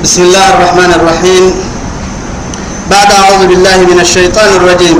بسم 0.00 0.22
الله 0.22 0.46
الرحمن 0.56 0.90
الرحيم. 0.96 1.44
بعد 2.90 3.08
أعوذ 3.12 3.42
بالله 3.52 3.78
من 3.92 4.00
الشيطان 4.00 4.48
الرجيم. 4.56 4.98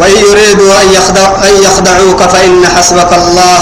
وإن 0.00 0.16
يريدوا 0.16 0.72
أن, 0.82 0.86
يخدع 0.96 1.28
أن 1.44 1.52
يخدعوك 1.62 2.20
فإن 2.22 2.64
حسبك 2.76 3.12
الله. 3.12 3.58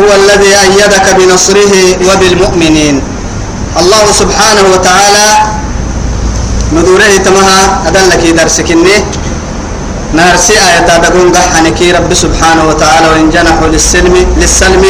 هو 0.00 0.10
الذي 0.14 0.52
أيدك 0.62 1.06
بنصره 1.18 1.74
وبالمؤمنين. 2.06 3.02
الله 3.80 4.04
سبحانه 4.12 4.64
وتعالى 4.74 5.28
ندوره 6.78 7.12
تمها. 7.26 7.60
أدلك 7.90 8.22
درسكني 8.38 8.96
نارسي 10.14 10.54
آية 10.54 10.86
تقول 10.86 11.34
ضحنك 11.34 11.82
رب 11.98 12.10
سبحانه 12.14 12.62
وتعالى 12.70 13.06
وإن 13.08 13.26
جنحوا 13.34 13.68
للسلم 13.74 14.14
للسلم 14.38 14.84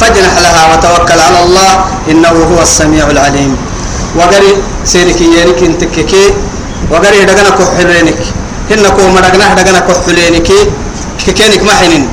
فاجنح 0.00 0.34
لها 0.44 0.62
وتوكل 0.72 1.20
على 1.20 1.38
الله 1.44 1.72
إنه 2.10 2.36
هو 2.50 2.62
السميع 2.62 3.10
العليم. 3.10 3.56
وقري 4.16 4.52
سيرك 4.84 5.20
يريك 5.20 5.60
انتككي 5.62 6.24
وقري 6.90 7.24
دقنا 7.24 7.50
كحرينك 7.58 8.20
هنكو 8.70 9.02
مرقنا 9.16 9.54
دقنا 9.54 9.80
كحلينك 9.88 10.48
كينك 11.26 11.62
محنين 11.68 12.08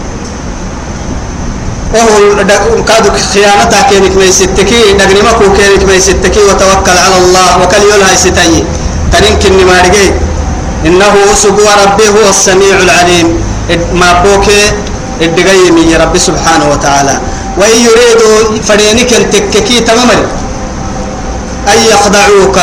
وهو 1.94 2.44
كادو 2.88 3.10
خيانتها 3.34 3.82
كينك 3.90 4.14
ما 4.18 4.26
يستكي 4.26 4.94
دقني 5.00 5.22
ما 5.22 5.32
كو 5.32 5.46
كينك 5.54 5.84
ما 5.88 5.94
يستكي 5.94 6.42
وتوكل 6.50 6.98
على 7.06 7.18
الله. 7.24 7.50
وكل 7.62 7.82
يولها 7.92 8.12
يستني 8.14 8.64
تنين 9.12 9.36
كني 9.40 9.64
مارجي 9.66 10.08
إنه 10.86 11.14
سبوا 11.36 11.72
ربي 11.84 12.08
هو 12.10 12.30
السميع 12.30 12.76
العليم. 12.84 13.28
ما 13.94 14.10
بوكي 14.24 14.62
الدقاي 15.22 15.72
من 15.72 15.96
ربي 16.02 16.20
سبحانه 16.20 16.66
وتعالى. 16.72 17.16
وإن 17.60 17.78
يريدوا 17.88 18.38
فرينك 18.68 19.12
التككي 19.14 19.80
تماما. 19.80 20.18
أن 21.72 21.80
يخدعوك 21.92 22.58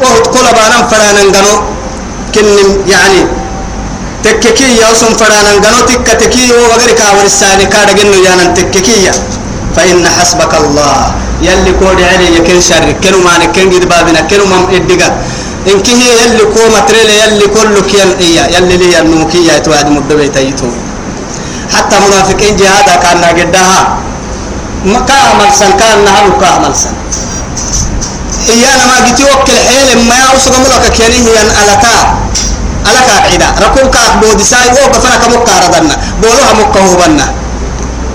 وهو 0.00 0.16
تقول 0.24 0.46
بانا 0.56 0.78
فرانا 0.90 1.22
قنو 1.34 1.54
كن 2.34 2.46
يعني 2.88 3.20
تككي 4.24 4.68
يوسم 4.82 5.12
فرانا 5.20 5.52
قنو 5.64 5.80
تكتكي 5.90 6.52
وغيرك 6.52 7.00
ورساني 7.16 7.64
كاد 7.72 7.88
قنو 7.98 8.16
يانا 8.26 8.44
تككي. 8.56 9.10
فإن 9.76 10.08
حسبك 10.08 10.54
الله. 10.54 10.96
يلي 11.42 11.72
كود 11.78 12.00
علي 12.10 12.26
يكن 12.36 12.60
شر. 12.60 12.86
كنو 13.04 13.18
ما 13.26 13.38
نكن 13.38 13.70
قد 13.72 13.84
بابنا. 13.88 14.20
كنو 14.30 14.44
مم 14.52 14.64
إدقا. 14.76 15.08
إن 15.70 15.78
كي 15.86 15.94
يلي 16.22 16.44
كو 16.54 16.62
متريل 16.74 17.10
يلي 17.22 17.46
كل 17.54 17.74
كيان 17.90 18.10
إيا. 18.20 18.44
يلي 18.56 18.76
لي 18.76 19.00
النوكي 19.00 19.46
يا 19.46 19.58
توعد 19.58 19.88
مدبي 19.94 20.28
تيتو 20.28 20.68
حتى 21.76 21.96
منافقين 22.00 22.56
جهادا 22.56 22.94
كان 23.02 23.24
قدها 23.24 23.80
ما 24.84 24.98
كامل 25.08 25.50
سن 25.58 25.72
كان 25.80 26.04
نهار 26.04 26.26
كامل 26.40 26.76
سن. 26.76 26.94
إيانا 28.48 28.84
ما 28.86 29.06
جيتي 29.06 29.24
وكل 29.24 29.58
حيل 29.68 30.08
ما 30.08 30.14
يوصل 30.14 30.52
ملك 30.60 30.92
كياني 30.96 31.16
هي 31.26 31.42
ألتا 31.42 31.96
ألك 32.86 33.08
عيدا. 33.24 33.48
ركوب 33.62 33.90
كاك 33.94 34.12
بودي 34.22 34.44
ساي 34.44 34.70
هو 34.70 34.88
بفنا 34.92 35.16
كمكة 35.16 35.52
ردنا 35.66 35.96
بولوها 36.22 36.52
مكة 36.52 36.80
هو 36.80 36.96
بنا 36.96 37.26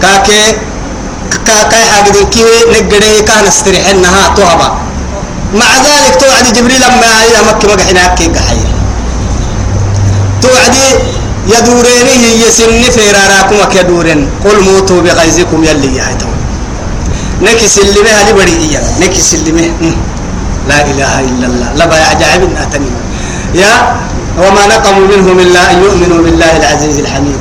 كاكي 0.01 0.57
كاكي 1.47 1.81
حاجة 1.91 2.23
كي 2.33 2.43
نقدر 2.71 3.03
كان 3.27 3.45
استريحنها 3.47 4.23
توهبا. 4.35 4.69
مع 5.53 5.71
ذلك 5.85 6.13
توعد 6.21 6.53
جبريل 6.53 6.81
لما 6.81 7.09
هي 7.21 7.35
مكة 7.49 7.67
مقحنا 7.67 8.15
كي 8.15 8.27
قحية 8.27 8.71
توعدي 10.41 10.87
يدورينه 11.47 12.23
يسن 12.47 12.81
فيراراكم 12.95 13.59
كدورن 13.73 14.27
قل 14.45 14.57
موتوا 14.61 15.01
بغيظكم 15.01 15.63
يلي 15.63 15.95
يهتم 15.97 16.31
نكس 17.41 17.79
اللي 17.79 18.01
بها 18.05 18.31
لبريئية 18.31 18.81
نكس 19.01 19.33
اللي 19.33 19.51
به 19.51 19.93
لا 20.69 20.79
إله 20.85 21.13
إلا 21.19 21.45
الله. 21.47 21.69
لا 21.75 21.85
عجائب 22.09 22.41
أتني. 22.57 22.91
يا 23.55 23.73
وما 24.37 24.63
نقموا 24.67 25.07
منهم 25.07 25.39
إلا 25.39 25.71
أن 25.71 25.77
يؤمنوا 25.83 26.19
بالله 26.23 26.51
العزيز 26.57 26.99
الحميد. 26.99 27.39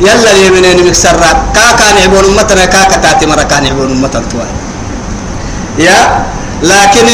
يلا 0.00 0.30
لي 0.34 0.50
منين 0.50 0.86
مكسر 0.86 1.16
كا 1.54 1.66
كان 1.78 1.96
يعبون 1.96 2.24
أمتنا 2.24 2.64
كا 2.64 2.84
كتاتي 2.90 3.26
مرة 3.26 3.42
كان 3.42 3.64
يعبون 3.64 3.90
أمتنا 3.90 4.22
يا 5.78 5.98
لكن 6.62 7.06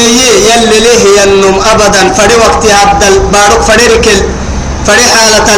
يلي 0.49 0.77
ليه 0.85 1.03
ينم 1.21 1.55
أبدا. 1.71 2.01
فري 2.17 2.35
وقت 2.35 2.63
عبد 2.81 3.03
البارك 3.03 3.61
فري 3.61 3.85
ركل 3.93 4.19
فري 4.87 5.05
حالة 5.13 5.49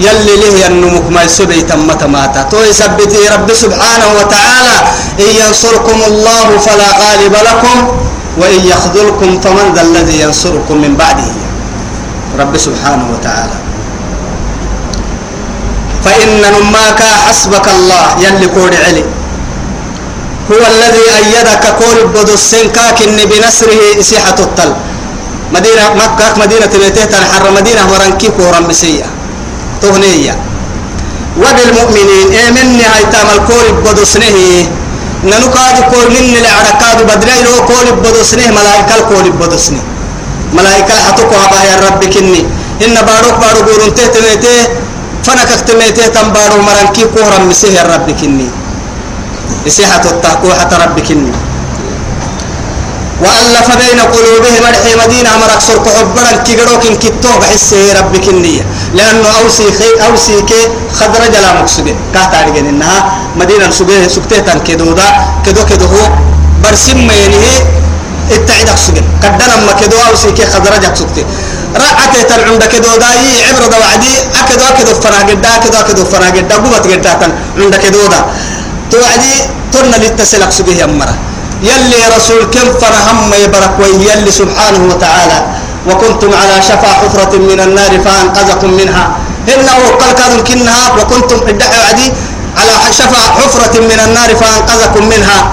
يلي 0.00 0.34
له 0.42 0.52
ينمك 0.64 1.06
ما 1.12 1.22
يسبي 1.22 1.62
تمت 1.62 2.02
ماتا. 2.04 2.42
تو 2.50 2.58
يثبت 2.70 3.12
رب 3.34 3.48
سبحانه 3.52 4.08
وتعالى 4.18 4.76
إن 5.20 5.30
ينصركم 5.40 5.98
الله 6.10 6.46
فلا 6.66 6.88
غالب 7.02 7.34
لكم 7.48 7.76
وإن 8.40 8.60
يخذلكم 8.72 9.40
فمن 9.40 9.66
ذا 9.76 9.82
الذي 9.82 10.16
ينصركم 10.24 10.76
من 10.84 10.96
بعده. 10.96 11.32
رب 12.40 12.54
سبحانه 12.56 13.06
وتعالى. 13.14 13.56
فإن 16.04 16.28
نماك 16.40 17.00
حسبك 17.28 17.66
الله 17.68 18.04
يلي 18.24 18.46
كود 18.56 18.74
علي. 18.74 19.04
هو 20.50 20.62
الذي 20.72 21.04
أيدك 21.20 21.64
كل 21.80 21.98
بدسين 22.14 22.72
كاكن 22.72 23.16
بنصره 23.30 24.00
إسيحة 24.00 24.38
التل. 24.38 24.72
مدينة 25.54 25.84
مكة 25.94 26.26
مدينة 26.40 26.72
بيته 26.82 27.04
تنحر 27.04 27.50
مدينة 27.50 27.82
ورنكي 27.92 28.28
كورا 28.38 28.60
مسيئة 28.70 29.19
تهنية. 29.82 30.34
وبالمؤمنين 31.38 32.28
إيه 32.32 32.50
مني 32.50 32.84
هاي 32.84 33.04
تامل 33.12 33.38
كول 33.48 33.66
بدسنه 33.84 34.36
ننو 35.24 35.46
كاد 35.54 35.76
كول 35.92 36.10
من 36.10 36.36
العركاد 36.42 36.98
بدري 37.06 37.38
لو 37.46 37.56
كول 37.70 37.86
بدسنه 38.04 38.46
ملائكة 38.50 38.94
الكول 38.98 39.30
بدسنه 39.30 39.82
ملائكة 40.52 40.94
حتوكو 41.06 41.34
هبا 41.34 41.60
يا 41.70 41.76
رب 41.86 42.04
كني. 42.04 42.42
إن 42.84 42.94
باروك 42.94 43.36
بارو 43.40 43.60
قولون 43.68 43.94
تهتميته 43.94 44.56
فنكك 45.24 45.60
تميته 45.68 46.06
تنبارو 46.06 46.62
مرنكي 46.62 47.04
كورا 47.14 47.38
مسيه 47.48 47.70
يا 47.78 47.82
رب 47.82 48.10
كني. 48.20 48.48
إسيحة 49.66 50.04
التحكو 50.04 50.48
حتى 50.60 50.76
رب 50.76 51.00
كني. 51.00 51.32
وألف 53.20 53.68
بين 53.82 54.00
قلوبهم 54.00 54.62
مرحي 54.64 54.92
مدينة 55.04 55.30
مرق 55.36 55.60
سرق 55.60 55.86
حبرا 55.88 56.32
كيغروك 56.46 56.86
إن 56.86 56.96
كتوه 56.96 57.36
بحسه 57.40 57.92
ربك 58.00 58.28
النية 58.28 58.64
لأنه 58.94 59.28
أوسي 59.40 59.66
خي 59.78 59.90
أوسي 60.08 60.42
كي 60.42 60.60
خضر 60.98 61.22
جلا 61.34 61.52
مقصود 61.60 61.96
كهتا 62.14 62.36
عرقين 62.36 62.66
إنها 62.66 62.98
مدينة 63.36 63.70
سجيه 63.70 64.08
سكته 64.08 64.38
تن 64.46 64.58
كدو 64.66 64.92
دا 64.92 65.08
كدو 65.46 65.62
كدو 65.70 65.84
هو 65.84 66.04
برسم 66.64 66.98
مينه 67.08 67.44
التعيد 68.30 68.68
سجن 68.84 69.04
قدنا 69.22 69.56
ما 69.68 69.72
كدو 69.80 69.96
أوسي 70.08 70.32
كي 70.32 70.46
خضر 70.52 70.72
جاك 70.82 70.96
سكته 70.96 71.24
رعته 71.76 72.22
تن 72.22 72.40
عند 72.48 72.62
كدو 72.72 72.96
داي 72.96 73.44
عبرة 73.48 73.66
دا 73.72 73.78
وعدي 73.78 74.12
أكدو 74.40 74.64
أكدو 74.64 74.92
فراغ 75.02 75.28
دا 75.44 75.48
أكدو 75.56 75.76
أكدو 75.80 76.04
فراغ 76.04 76.36
دا 76.50 76.56
قوة 76.56 76.86
جدا 76.92 77.12
تن 77.20 77.32
عند 77.60 77.74
كدو 77.84 78.06
دا 78.12 78.20
توعدي 78.90 79.34
ترنا 79.72 79.96
للتسلق 79.96 80.50
سجيه 80.50 80.82
يمرة 80.82 81.29
يلي 81.62 82.00
رسول 82.16 82.44
كم 82.54 82.68
فرهم 82.80 83.34
يبرك 83.44 83.74
ويلي 83.80 84.30
سبحانه 84.30 84.82
وتعالى. 84.90 85.38
وكنتم 85.88 86.30
على 86.34 86.62
شفا 86.62 86.88
حفرة 87.00 87.32
من 87.38 87.60
النار 87.60 87.92
فأنقذكم 88.04 88.70
منها. 88.72 89.04
إنه 89.48 89.78
قال 90.00 90.12
كانوا 90.12 90.42
كنها 90.42 90.92
وكنتم 90.98 91.38
عدي 91.88 92.12
على 92.56 92.74
شفا 92.92 93.22
حفرة 93.36 93.80
من 93.80 94.00
النار 94.06 94.36
فأنقذكم 94.36 95.08
منها. 95.08 95.52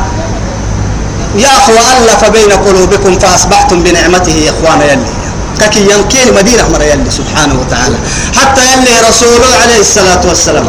يا 1.36 1.48
أخوة 1.58 1.80
ألف 1.98 2.30
بين 2.30 2.52
قلوبكم 2.52 3.20
فأصبحتم 3.20 3.84
بنعمته 3.84 4.32
يا 4.32 4.52
إخوانا 4.52 4.86
يلي. 4.86 5.06
ككي 5.60 5.82
ينكين 5.92 6.28
مدينة 6.38 6.64
مرة 6.74 6.84
يلي 6.84 7.12
سبحانه 7.20 7.56
وتعالى. 7.62 7.98
حتى 8.40 8.62
يلي 8.72 8.94
رسوله 9.10 9.50
عليه 9.62 9.80
الصلاة 9.80 10.22
والسلام. 10.30 10.66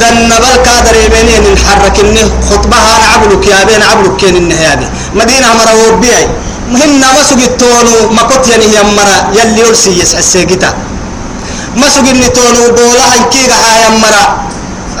دن 0.00 0.28
بل 0.42 0.56
كادر 0.66 0.94
يبينين 1.04 1.44
نحرك 1.54 1.96
إنه 2.00 2.26
خطبها 2.50 2.90
أنا 2.96 3.06
عبلك 3.14 3.46
يا 3.46 3.64
بين 3.64 3.82
عبلك 3.82 4.16
كين 4.16 4.36
النهاية 4.36 4.88
مدينة 5.14 5.48
مرة 5.58 5.74
وبيعي 5.88 6.28
مهن 6.72 7.00
ما 7.00 7.22
سجد 7.30 7.56
تونو 7.56 8.10
ما 8.16 8.22
كنت 8.22 8.48
يعني 8.48 8.64
هي 8.64 8.82
مرة 8.98 9.18
يلي 9.38 9.60
يرسي 9.60 9.90
يسحس 10.00 10.32
سيجتا 10.32 10.70
ما 11.76 11.86
سجد 11.94 12.32
تونو 12.36 12.62
بولا 12.76 13.04
إنكي 13.18 13.42
هاي 13.52 13.98
مرة 14.04 14.24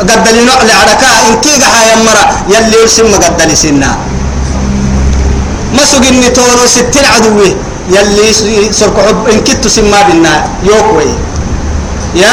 قد 0.00 0.28
لي 0.34 0.42
نقل 0.44 0.68
عركا 0.80 1.10
إنكي 1.28 1.54
هاي 1.74 1.88
مرة 2.06 2.24
يلي 2.54 2.76
يرسي 2.80 3.02
ما 3.02 3.16
قد 3.16 3.42
لي 3.48 3.56
سنة 3.56 3.90
ما 5.76 5.84
سجد 5.90 6.32
تونو 6.36 6.64
ستين 6.74 7.04
عدوه 7.14 7.50
يلي 7.88 8.32
سرق 8.72 8.96
حب 9.08 9.28
إن 9.28 9.40
كنت 9.44 9.68
سما 9.68 10.02
بنا 10.08 10.34
يوكوي 10.64 11.10
يا؟ 12.16 12.32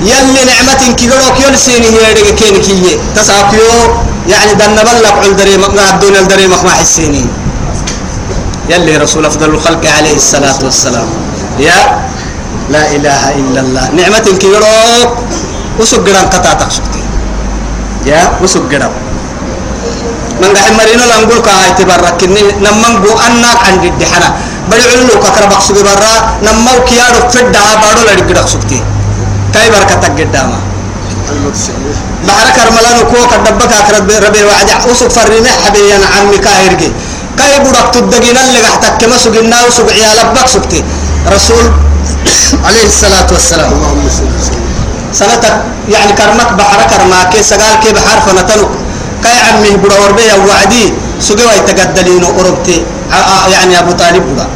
يلي 0.00 0.40
نعمة 0.50 0.82
كيروك 0.98 1.36
يلسيني 1.46 1.86
هي 1.86 2.12
رجع 2.12 2.30
كين 2.40 2.56
كيه 2.62 2.96
تساقيو 3.16 3.70
يعني 4.28 4.54
دنا 4.54 4.82
بلق 4.82 5.14
عندري 5.24 5.56
ما 5.56 5.82
عبدون 5.88 6.16
الدري 6.16 6.46
ما 6.46 6.70
حسيني 6.80 7.26
يلي 8.70 8.96
رسول 8.96 9.26
أفضل 9.26 9.48
الخلق 9.54 9.84
عليه 9.98 10.16
الصلاة 10.16 10.58
والسلام. 10.62 11.08
يا؟ 11.58 11.78
لا 12.70 12.82
إله 12.96 13.22
إلا 13.40 13.60
الله. 13.60 13.84
نعمة 13.98 14.26
كيروك 14.40 15.10
وسجران 15.78 16.26
قطع 16.34 16.52
تقصدي 16.52 17.02
يا؟ 18.06 18.38
وسجران 18.42 18.90
من 20.42 20.50
قاعد 20.56 20.72
مرينا 20.72 21.04
لنقول 21.04 21.38
كهاي 21.42 21.70
تبركني 21.78 22.42
نمن 22.64 22.92
جو 23.04 23.12
أنك 23.26 23.58
عند 23.68 23.84
الدحنا 23.84 24.28
بل 24.70 24.80
علو 24.90 25.14
ككر 25.24 25.44
بقصد 25.50 25.78
برا 25.86 26.12
نمو 26.46 26.84
كيارو 26.88 27.28
فدها 27.34 27.72
بارو 27.82 28.02
لدي 28.08 28.22
قدق 28.28 28.46
سكتي 28.54 28.78
كاي 29.54 29.70
بركتك 29.70 30.12
قداما 30.20 30.58
بحرك 32.26 32.56
رملان 32.68 32.98
كو 33.10 33.18
كدبك 33.30 33.72
اكرد 33.72 34.12
ربي 34.24 34.42
وعد 34.44 34.70
وسق 34.90 35.08
فريمه 35.08 35.50
حبيا 35.64 35.98
عمي 36.14 36.38
كايرجي 36.38 36.90
كاي 37.38 37.58
بدك 37.64 37.86
تدقين 37.94 38.36
اللي 38.36 38.60
قحتك 38.66 38.94
كما 39.00 39.16
سقنا 39.18 39.56
وسق 39.66 39.86
عيالك 39.96 40.28
بك 40.36 40.48
سكتي 40.54 40.80
رسول 41.34 41.64
عليه 42.66 42.86
الصلاة 42.86 43.28
والسلام 43.32 43.70
سنتك 45.12 45.54
يعني 45.88 46.12
كرمك 46.18 46.50
بحر 46.58 46.80
كرماك 46.90 47.32
سقال 47.40 47.74
كي 47.82 47.90
بحر 47.92 48.18
فنتنك 48.26 48.68
كاي 49.24 49.38
عمي 49.48 49.70
بدا 49.82 49.96
وربي 50.02 50.28
وعدي 50.48 50.84
سقوا 51.20 51.52
يتقدلين 51.58 52.24
أوروبتي 52.24 52.78
يعني 53.52 53.78
أبو 53.78 53.92
طالب 53.92 54.24
بدا 54.32 54.46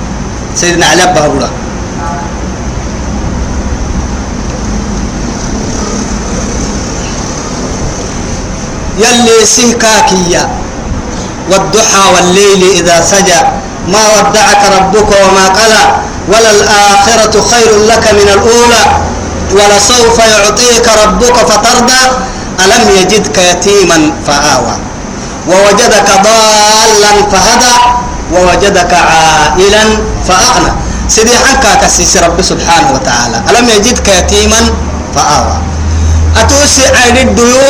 سيدنا 0.54 0.86
علي 0.86 1.06
بدا 1.06 1.50
يلي 8.98 9.46
سهكاكيا 9.46 10.48
والضحى 11.50 12.04
والليل 12.14 12.62
إذا 12.78 13.00
سجى. 13.00 13.40
ما 13.88 14.02
ودعك 14.16 14.62
ربك 14.78 15.10
وما 15.22 15.46
قلى 15.48 15.84
وللآخرة 16.28 17.34
خير 17.50 17.70
لك 17.90 18.04
من 18.12 18.28
الأولى. 18.28 18.84
ولسوف 19.52 20.18
يعطيك 20.18 20.88
ربك 21.04 21.36
فترضى. 21.36 22.02
ألم 22.64 22.90
يجدك 23.00 23.38
يتيما 23.38 24.10
فآوى. 24.26 24.74
ووجدك 25.48 26.08
ضالا 26.24 27.12
فهدى. 27.32 28.03
ووجدك 28.32 28.93
عائلا 28.94 29.85
فأغنى. 30.29 30.73
سيدي 31.09 31.37
حنكا 31.37 31.75
كسيس 31.75 32.17
رب 32.17 32.43
سبحانه 32.43 32.88
وتعالى. 32.94 33.37
ألم 33.50 33.69
يجدك 33.69 34.09
يتيما 34.09 34.61
فآوى. 35.15 35.56
أتوسي 36.41 36.85
عين 36.97 37.29
الديو؟ 37.29 37.65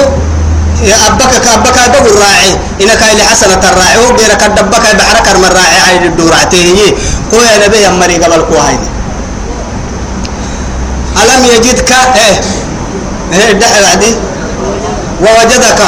يا 0.83 0.97
أبك 1.07 1.33
كأبك 1.45 1.79
دبر 1.95 2.11
الراعي 2.11 2.51
إنك 2.83 3.03
إلى 3.13 3.23
حسنة 3.31 3.63
الراعي. 3.71 3.97
هو 3.97 4.17
غيرك 4.17 4.43
دبك 4.59 4.85
بحرك 4.99 5.27
الراعي 5.29 5.79
عين 5.89 6.03
الدورعتي 6.03 6.95
هو 7.35 7.41
يا 7.41 7.67
نبي 7.67 7.89
أمري 7.89 8.17
قبل 8.17 8.43
كوهيني 8.51 8.89
ألم 11.23 11.45
يجدك؟ 11.45 11.93
إيه. 11.93 12.41
إيه 13.33 13.53
دحل 13.53 13.85
عدي 13.85 14.15
ووجدك 15.21 15.81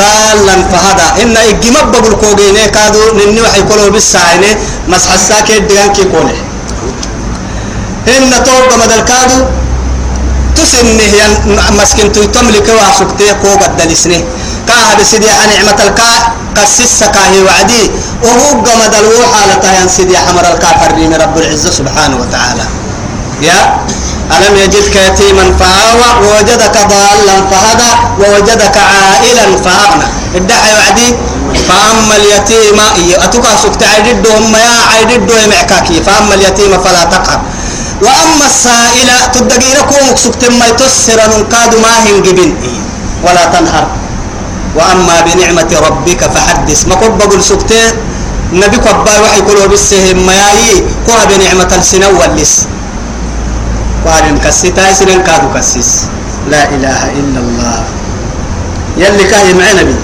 ضالا 0.00 0.56
فهدى 0.72 1.08
إن 1.22 1.36
إجماب 1.36 1.92
بقول 1.92 2.14
كوجيني 2.22 2.68
كادو 2.76 3.02
نني 3.18 3.40
وحي 3.40 3.62
كلو 3.68 3.90
بالساعين 3.94 4.44
مسح 4.88 5.12
الساكت 5.12 5.62
ديان 5.68 5.92
كي 5.92 6.04
كونه 6.12 6.36
إن 8.16 8.32
توب 8.46 8.70
مدل 8.80 9.00
كادو 9.10 9.38
تسنه 10.56 11.08
ين 11.20 11.32
مسكن 11.78 12.12
تملك 12.12 12.68
واسكتي 12.78 13.34
كوغا 13.42 13.66
دلسنه 13.78 14.20
كاه 14.68 14.94
بسيدي 14.98 15.26
نعمة 15.26 15.78
الكا 15.86 16.10
قسس 16.56 17.04
كاهي 17.14 17.42
وعدي. 17.42 17.90
وهو 18.24 18.60
قمد 18.66 18.94
الوحى 18.94 19.40
لتهين 19.50 19.88
سيدي 19.88 20.18
حمر 20.18 20.44
الكافر 20.52 20.90
رب 21.22 21.38
العزة 21.38 21.70
سبحانه 21.70 22.16
وتعالى. 22.22 22.64
يا 23.42 23.60
ألم 24.36 24.56
يجدك 24.56 24.96
يتيما 24.96 25.44
فآوى 25.60 26.08
ووجدك 26.26 26.76
ضالا 26.92 27.36
فهدى 27.50 27.92
ووجدك 28.20 28.76
عائلا 28.76 29.46
فأغنى. 29.64 30.06
الدعي 30.34 30.72
وعدي 30.78 31.08
فأما 31.68 32.14
اليتيم 32.16 32.78
أتوكا 33.24 33.56
سكت 33.62 33.82
عيدهم 33.82 34.54
يا 34.54 34.76
عيدهم 34.94 35.48
معكاكي 35.50 36.02
فأما 36.06 36.34
اليتيم 36.34 36.72
فلا 36.84 37.04
تقهر. 37.04 37.40
وأما 38.02 38.46
السائل 38.46 39.08
تدقينكم 39.32 40.16
سكت 40.16 40.42
ما 40.58 40.66
يتسر 40.66 41.18
ننقاد 41.30 41.72
ما 41.82 41.92
هنجبن 42.06 42.50
ولا 43.24 43.44
تنهر. 43.44 43.86
وأما 44.76 45.16
بنعمة 45.26 45.70
ربك 45.86 46.20
فحدث. 46.34 46.88
ما 46.88 46.94
كنت 46.94 47.14
بقول 47.24 47.42
سكت 47.42 47.72
نبي 48.52 48.78
كبار 48.78 49.18
وحي 49.22 49.40
كله 49.42 49.66
بالسهم 49.66 50.26
ما 50.26 50.38
كوها 51.06 51.24
بنعمة 51.24 51.70
السنة 51.78 52.08
واللس. 52.08 52.66
وارن 54.06 54.38
كسيتا 54.44 54.92
سنن 54.92 55.20
كادو 55.26 55.48
كسيس. 55.54 55.90
لا 56.52 56.62
إله 56.74 57.00
إلا 57.20 57.38
الله. 57.44 57.78
يلي 58.96 59.24
كاهي 59.30 59.52
معي 59.54 59.72
نبي. 59.80 59.96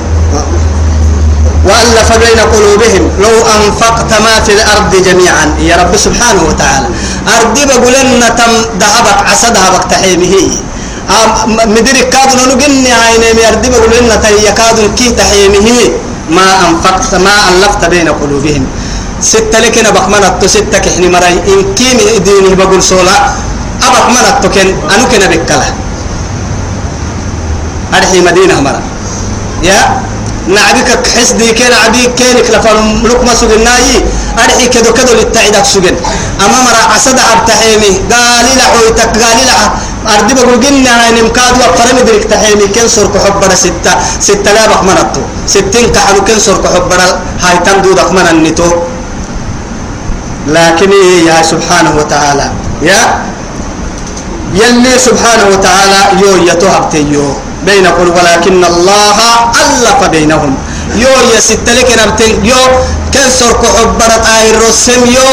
وألف 1.66 2.10
بين 2.22 2.40
قلوبهم 2.54 3.04
لو 3.18 3.34
أنفقت 3.56 4.10
ما 4.22 4.34
في 4.46 4.52
الأرض 4.52 4.92
جميعا. 5.08 5.46
يا 5.68 5.76
رب 5.76 5.96
سبحانه 5.96 6.42
وتعالى. 6.48 6.88
أرضي 7.36 7.62
بقول 7.66 7.94
إن 7.94 8.22
تم 8.38 8.52
ذهبك 8.80 9.18
عسى 9.30 9.48
ذهبك 9.56 9.84
تحيمه. 9.90 10.34
مدرك 11.74 12.08
كادو 12.14 12.54
نجني 12.54 12.92
عيني. 12.92 13.48
أرضي 13.48 13.68
بقول 13.74 13.92
إن 13.98 14.12
تي 14.22 14.46
كادو 14.52 14.94
كي 14.98 15.10
تحيمه. 15.10 15.68
ما 16.30 16.46
أنفقت 16.68 17.14
ما 17.26 17.34
ألفت 17.50 17.82
بين 17.90 18.08
قلوبهم. 18.08 18.64
ستة 19.20 19.58
لك 19.58 19.76
نبق 19.78 20.06
من 20.12 20.22
ستة 20.46 20.78
كحني 20.78 21.08
مرأي. 21.08 21.34
إن 21.50 21.74
كيم 21.74 21.98
ديني 22.22 22.54
بقول 22.54 22.82
صولا. 22.82 23.18
أبق 23.82 24.06
من 24.08 24.24
التكن 24.32 24.68
أنو 24.94 25.04
كنا 25.10 25.26
بكلا. 25.26 25.68
أرحي 27.94 28.20
مدينة 28.20 28.60
مرة. 28.60 28.82
يا 29.62 30.00
نعبك 30.48 31.06
حسدي 31.16 31.52
كان 31.52 31.72
عبيك 31.72 32.14
كينك 32.14 32.50
لفن 32.50 33.02
لقمة 33.02 33.34
سجناي 33.34 34.04
أرحي 34.38 34.68
كدو 34.68 34.92
كدو 34.92 35.12
للتعيدك 35.18 35.64
سجن. 35.64 35.96
أما 36.44 36.58
مرة 36.66 36.82
عصد 36.94 37.18
عبتحيمي 37.18 37.92
قال 38.12 38.46
لا 38.58 38.64
حويتك 38.64 39.12
قال 39.22 39.38
لا 39.46 39.58
أردي 40.14 40.34
بقول 40.34 40.60
جنة 40.60 40.90
أنا 40.90 41.22
مكاد 41.22 41.54
وقرن 41.60 41.98
درك 42.06 42.24
تحيمي 42.30 42.66
كن 42.74 42.88
سرك 42.88 43.14
حبنا 43.24 43.54
ستة 43.54 43.92
ستة 44.20 44.52
لا 44.52 44.66
بق 44.70 44.82
منتو 44.82 45.20
ستين 45.46 45.86
كحلو 45.94 46.24
كن 46.24 46.38
سرك 46.38 46.66
حبنا 46.74 47.06
هاي 47.42 47.58
تندودك 47.66 48.12
من 48.12 48.26
النتو 48.30 48.70
لكن 50.46 50.90
يا 51.26 51.42
سبحانه 51.42 51.92
وتعالى. 51.98 52.46
يا 52.82 53.02
يلي 54.60 54.92
سبحانه 54.98 55.46
وتعالى 55.52 56.00
يو 56.22 56.32
يتوهبتي 56.48 57.02
يو. 57.14 57.26
بين 57.66 57.86
قل 57.86 58.08
ولكن 58.16 58.64
الله 58.64 59.18
ألف 59.62 60.00
بينهم. 60.14 60.52
يو 61.02 61.14
يستلك 61.36 61.88
نبتن 62.00 62.32
يو. 62.50 62.62
كنسر 63.14 63.52
كحبرة 63.62 64.16
آهر 64.34 64.54
الرسم 64.54 65.00
يو. 65.16 65.28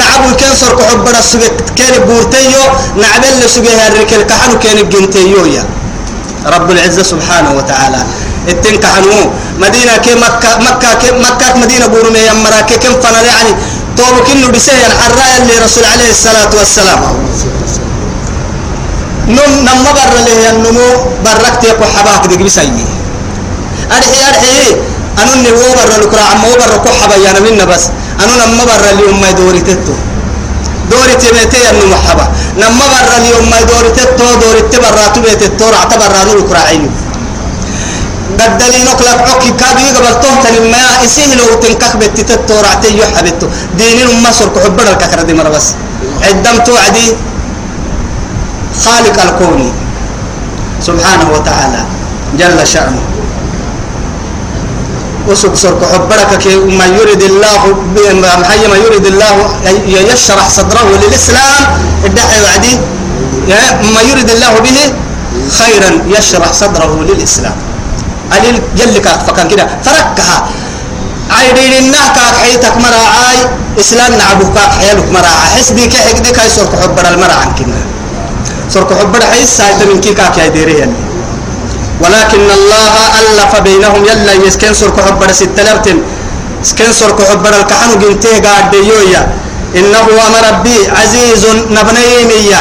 نعبو 0.00 0.28
كنسر 0.40 0.70
كحبرة 0.78 1.20
سجت 1.30 1.56
كان 1.78 1.94
بورتي 2.08 2.42
يو. 2.54 2.64
نعبل 3.02 3.50
سجه 3.54 3.88
الركل 3.88 4.22
كحنو 4.30 4.58
كان 4.62 4.78
جنتي 4.92 5.22
يو 5.32 5.44
يا. 5.54 5.64
رب 6.46 6.70
العزة 6.70 7.02
سبحانه 7.02 7.50
وتعالى. 7.58 8.00
التن 8.48 8.76
كحنو. 8.84 9.20
مدينة 9.58 9.96
كي 10.04 10.14
مكة 10.14 10.52
مكة 10.66 10.90
كي 11.00 11.10
مكة 11.26 11.48
مدينة 11.62 11.86
بورمي 11.86 12.20
يمرا 12.30 12.60
كي 12.68 12.76
كم 12.82 12.94
فنال 13.02 13.26
يعني 13.26 13.52
توبو 13.96 14.20
كنو 14.26 14.48
بسيا 14.54 14.86
الحراء 14.86 15.32
اللي 15.42 15.54
رسول 15.64 15.84
عليه 15.84 16.10
الصلاة 16.10 16.52
والسلام. 16.58 17.00
نم 19.28 19.52
نم 19.66 19.84
بر 19.96 20.12
له 20.26 20.50
النمو 20.50 20.88
بركت 21.24 21.62
يكو 21.64 21.84
حباك 21.94 22.24
دق 22.30 22.42
بسيي 22.46 22.84
أرحي 23.96 24.20
أرحي. 24.28 24.58
أنا 25.20 25.32
اللي 25.34 25.50
هو 25.50 25.68
بر 25.78 25.90
لكرا 26.02 26.22
عم 26.30 26.40
هو 26.44 26.54
بر 26.60 26.72
كو 26.84 26.90
حبا 26.98 27.16
يعني 27.24 27.40
منا 27.40 27.64
بس. 27.64 27.84
أنا 28.22 28.32
نم 28.40 28.58
بر 28.68 28.82
اللي 28.92 29.04
أم 29.12 29.24
دوري 29.38 29.60
تتو. 29.60 29.94
دوري 30.90 31.14
تبيتي 31.22 31.70
النمو 31.70 31.96
حبا. 32.06 32.26
نم 32.60 32.78
بر 32.92 33.08
اللي 33.16 33.30
أم 33.40 33.52
دوري 33.70 33.90
تتو 33.98 34.26
دوري 34.42 34.62
تبراتو 34.72 35.20
بيتتو 35.20 35.66
رعتبر 35.74 36.10
رانو 36.16 36.32
لكرا 36.38 36.60
عيني. 36.68 36.90
بدلي 38.38 38.80
نقلك 38.88 39.20
عكي 39.30 39.50
كادو 39.60 39.80
يقبل 39.88 40.14
توهتن 40.22 40.54
ما 40.72 40.82
إسيه 41.04 41.34
لو 41.38 41.54
تنكك 41.62 41.96
بتتتو 42.00 42.56
رعتي 42.64 42.98
يحبتو 42.98 43.46
ديني 43.78 44.02
أم 44.04 44.24
سرك 44.38 44.56
الككرة 44.66 45.22
دي 45.22 45.34
مرة 45.34 45.48
بس. 45.48 45.66
عدم 46.22 46.56
توعدي 46.66 47.06
خالق 48.84 49.16
الكون 49.22 49.72
سبحانه 50.80 51.28
وتعالى 51.34 51.80
جل 52.38 52.66
شأنه. 52.66 53.02
وسك 55.28 55.54
سرك 55.54 55.80
حبرك 55.92 56.38
كي 56.38 56.56
ما 56.56 56.86
يريد 56.86 57.22
الله 57.22 57.62
محي 58.40 58.62
ما 58.72 58.76
يريد 58.76 59.06
الله 59.06 59.34
يشرح 59.86 60.48
صدره 60.48 60.88
للإسلام. 61.02 61.62
الدحي 62.04 62.38
وعدي. 62.44 62.74
ما 63.94 64.02
يريد 64.10 64.30
الله 64.30 64.52
به 64.64 64.78
خيرا 65.58 65.90
يشرح 66.18 66.52
صدره 66.52 66.92
للإسلام. 67.08 67.56
علي 68.32 68.60
جلك 68.76 69.06
فكان 69.26 69.48
كده. 69.48 69.66
فركها. 69.84 70.38
عيدين 71.28 71.72
النهك 71.84 72.16
حيتك 72.40 72.76
مراعي 72.76 73.38
إسلام 73.80 74.14
نعبوك 74.16 74.56
حيالك 74.58 75.12
مراعي 75.12 75.48
حسدي 75.60 75.86
كحك 75.92 76.24
كاي 76.24 76.48
سرك 76.48 76.72
حبر 76.82 77.04
المرأة 77.14 77.36
عن 77.44 77.52
كنا 77.58 77.80
سرك 78.68 78.90
حبر 79.00 79.22
حيس 79.32 79.48
سايت 79.56 79.82
من 79.82 80.00
كيكا 80.00 80.28
كاي 80.36 80.48
ديري 80.48 80.72
يعني 80.78 80.96
ولكن 82.00 82.46
الله 82.58 82.94
ألف 83.18 83.52
بينهم 83.60 84.04
يلا 84.04 84.32
يسكن 84.46 84.74
سرك 84.74 85.00
حبر 85.00 85.32
ستلبتن 85.32 85.98
سكن 86.62 86.92
سرك 86.92 87.18
حبر 87.30 87.52
الكحن 87.60 87.90
جنته 87.98 88.38
قاعد 88.44 88.70
ديويا 88.70 89.22
إنه 89.76 90.06
أمر 90.26 90.42
ربي 90.48 90.78
عزيز 91.00 91.46
نبنيمية. 91.70 92.60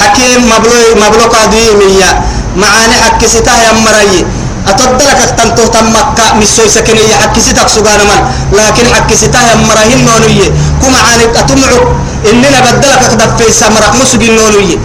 حكيم 0.00 0.40
مبلو 0.50 0.94
مبلو 1.02 1.24
قاديمية 1.34 2.10
معاني 2.56 2.96
حكستها 3.04 3.56
يا 3.64 3.72
مريي 3.86 4.26
أتدلك 4.68 5.20
تنتو 5.38 5.66
تمكة 5.74 6.26
مسوي 6.38 6.68
سكنية. 6.68 7.14
حكستك 7.22 7.68
سجانا 7.68 8.04
من. 8.04 8.20
لكن 8.58 8.84
حكستها 8.94 9.42
يا 9.50 9.56
مريم 9.68 10.00
نونية 10.08 10.48
كم 10.82 10.94
عاني 11.06 11.24
أتمعك. 11.40 11.82
إننا 12.30 12.58
بدلك 12.66 13.02
تدفي 13.10 13.52
سمرك 13.52 13.92
مسجين 14.00 14.36
نونية 14.36 14.78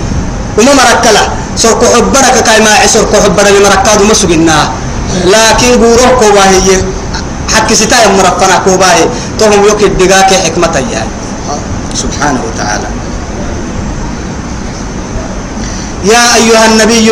وما 0.58 0.74
مركلا. 0.74 1.24
سرق 1.60 1.82
حبرك 1.94 2.36
كاي 2.48 2.60
ما 2.64 2.72
سرق 2.88 3.12
حبرك 3.24 3.56
مركاد 3.66 4.00
مسجنا 4.12 4.60
لكن 5.26 5.72
بوروك 5.82 6.24
كواهي 6.24 6.70
حكستا 7.54 7.98
يا 8.04 8.08
مرفنا 8.16 8.56
كوباهي. 8.66 9.06
تهم 9.40 9.64
يوكي 9.68 9.88
دقاك 10.00 10.32
حكمة 10.34 10.76
يعني 10.94 11.12
سبحانه 11.94 12.42
وتعالى. 12.48 12.88
يا 16.06 16.24
أيها 16.36 16.66
النبي 16.72 17.12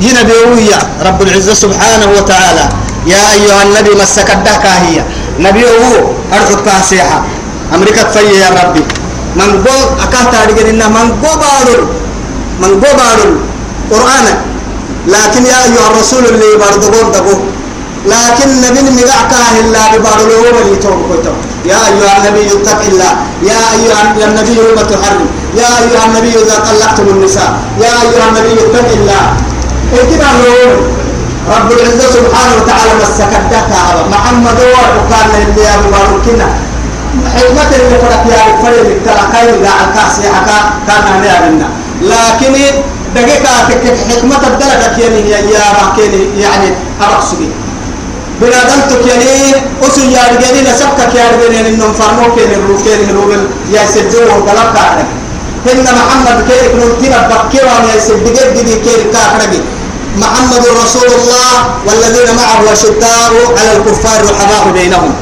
ينبيوية 0.00 0.78
رب 1.04 1.22
العزة 1.22 1.54
سبحانه 1.54 2.08
وتعالى. 2.16 2.64
يا 3.06 3.22
أيها 3.36 3.62
النبي 3.62 3.92
مسك 4.00 4.30
الدكا 4.30 4.72
هي. 4.88 5.04
نبيه 5.38 5.68
أرحك 6.32 6.66
سيحة 6.82 7.18
أمريكا 7.74 8.08
فيه 8.08 8.30
يا 8.40 8.50
ربي. 8.50 8.84
من 9.36 9.64
قو 9.64 9.76
أكاتا 10.04 10.44
رجلنا 10.48 10.88
من 10.88 11.06
قو 11.20 11.32
بارل 11.40 11.82
من 12.60 12.80
قو 12.84 12.96
بارل 12.96 13.32
قرآن 13.90 14.26
لكن 15.06 15.46
يا 15.46 15.64
أيها 15.64 15.86
الرسول 15.90 16.24
اللي 16.24 16.56
بردقون 16.60 17.12
دقو 17.12 17.38
لكن 18.06 18.60
نبي 18.60 19.04
مقعك 19.04 19.32
إلا 19.60 19.96
ببارل 19.96 20.30
ومن 20.32 20.72
يتوب 20.72 21.02
يا 21.66 21.78
أيها 21.88 22.12
النبي 22.18 22.46
اتق 22.46 22.80
الله. 22.90 23.12
يا 23.42 23.60
أيها 23.74 24.02
النبي 24.28 24.54
لما 24.54 24.82
تحرم. 24.82 25.26
يا 25.54 25.70
أيها 25.82 26.04
النبي 26.06 26.32
إذا 26.42 26.56
طلقتم 26.68 27.08
النساء. 27.08 27.50
يا 27.80 27.92
أيها 28.02 28.28
النبي 28.28 28.52
اتق 28.52 28.88
الله. 28.98 29.22
إكنا 29.94 30.28
نقول 30.38 30.76
رب 31.54 31.72
العزة 31.72 32.06
سبحانه 32.16 32.52
وتعالى 32.58 32.92
مسكتك 33.02 33.70
محمد 34.10 34.58
وكان 34.74 35.30
اللي 35.42 35.68
أبو 35.74 35.88
باركنا 35.94 36.48
حكمة 37.36 37.70
اللي 37.76 37.98
فرق 38.02 38.24
يا 38.32 38.42
الفرق 38.50 38.80
التلقين 38.80 39.66
قاع 39.66 39.76
الكاسي 39.84 40.28
حكا. 40.34 40.58
كان 40.86 41.22
نعلمنا 41.22 41.68
لكن 42.00 42.52
دقيقة 43.14 43.50
حكمة 44.10 44.46
الدرجة 44.46 44.96
كيني 44.96 45.30
يا 45.30 45.38
يا 45.38 45.92
كيني 45.96 46.40
يعني 46.40 46.68
أرقصني 47.02 47.48
بنادمتك 48.40 49.06
يعني 49.06 49.54
أسو 49.82 50.00
يا 50.00 50.22
رجالي 50.32 50.60
لسبكك 50.62 51.14
يا 51.14 51.24
رجالي 51.32 51.68
إنهم 51.68 51.92
فرموك 51.92 52.38
يعني 52.38 52.54
الروكين 52.54 53.10
الروبل 53.10 53.46
يا 53.72 53.86
سجوا 53.86 54.24
وقلبك 54.34 54.78
عليك 54.78 55.06
هن 55.66 55.84
محمد 55.84 56.44
كي 56.48 56.66
يكون 56.66 56.90
تنا 57.02 57.28
بكيرا 57.28 57.76
يا 57.94 58.00
سجدك 58.00 58.46
دي 58.66 58.74
كي 58.74 58.96
كاكرجي 59.12 59.60
محمد 60.16 60.64
رسول 60.84 61.08
الله 61.18 61.50
والذين 61.86 62.36
معه 62.36 62.72
أشداء 62.72 63.32
على 63.58 63.76
الكفار 63.76 64.20
رحماء 64.30 64.72
بينهم. 64.72 65.12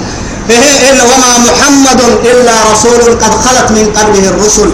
إن 0.51 0.99
وما 1.11 1.33
محمد 1.47 2.01
إلا 2.25 2.53
رسول 2.73 3.01
قد 3.23 3.33
خلت 3.45 3.71
من 3.71 3.93
قبله 3.97 4.29
الرسل. 4.29 4.71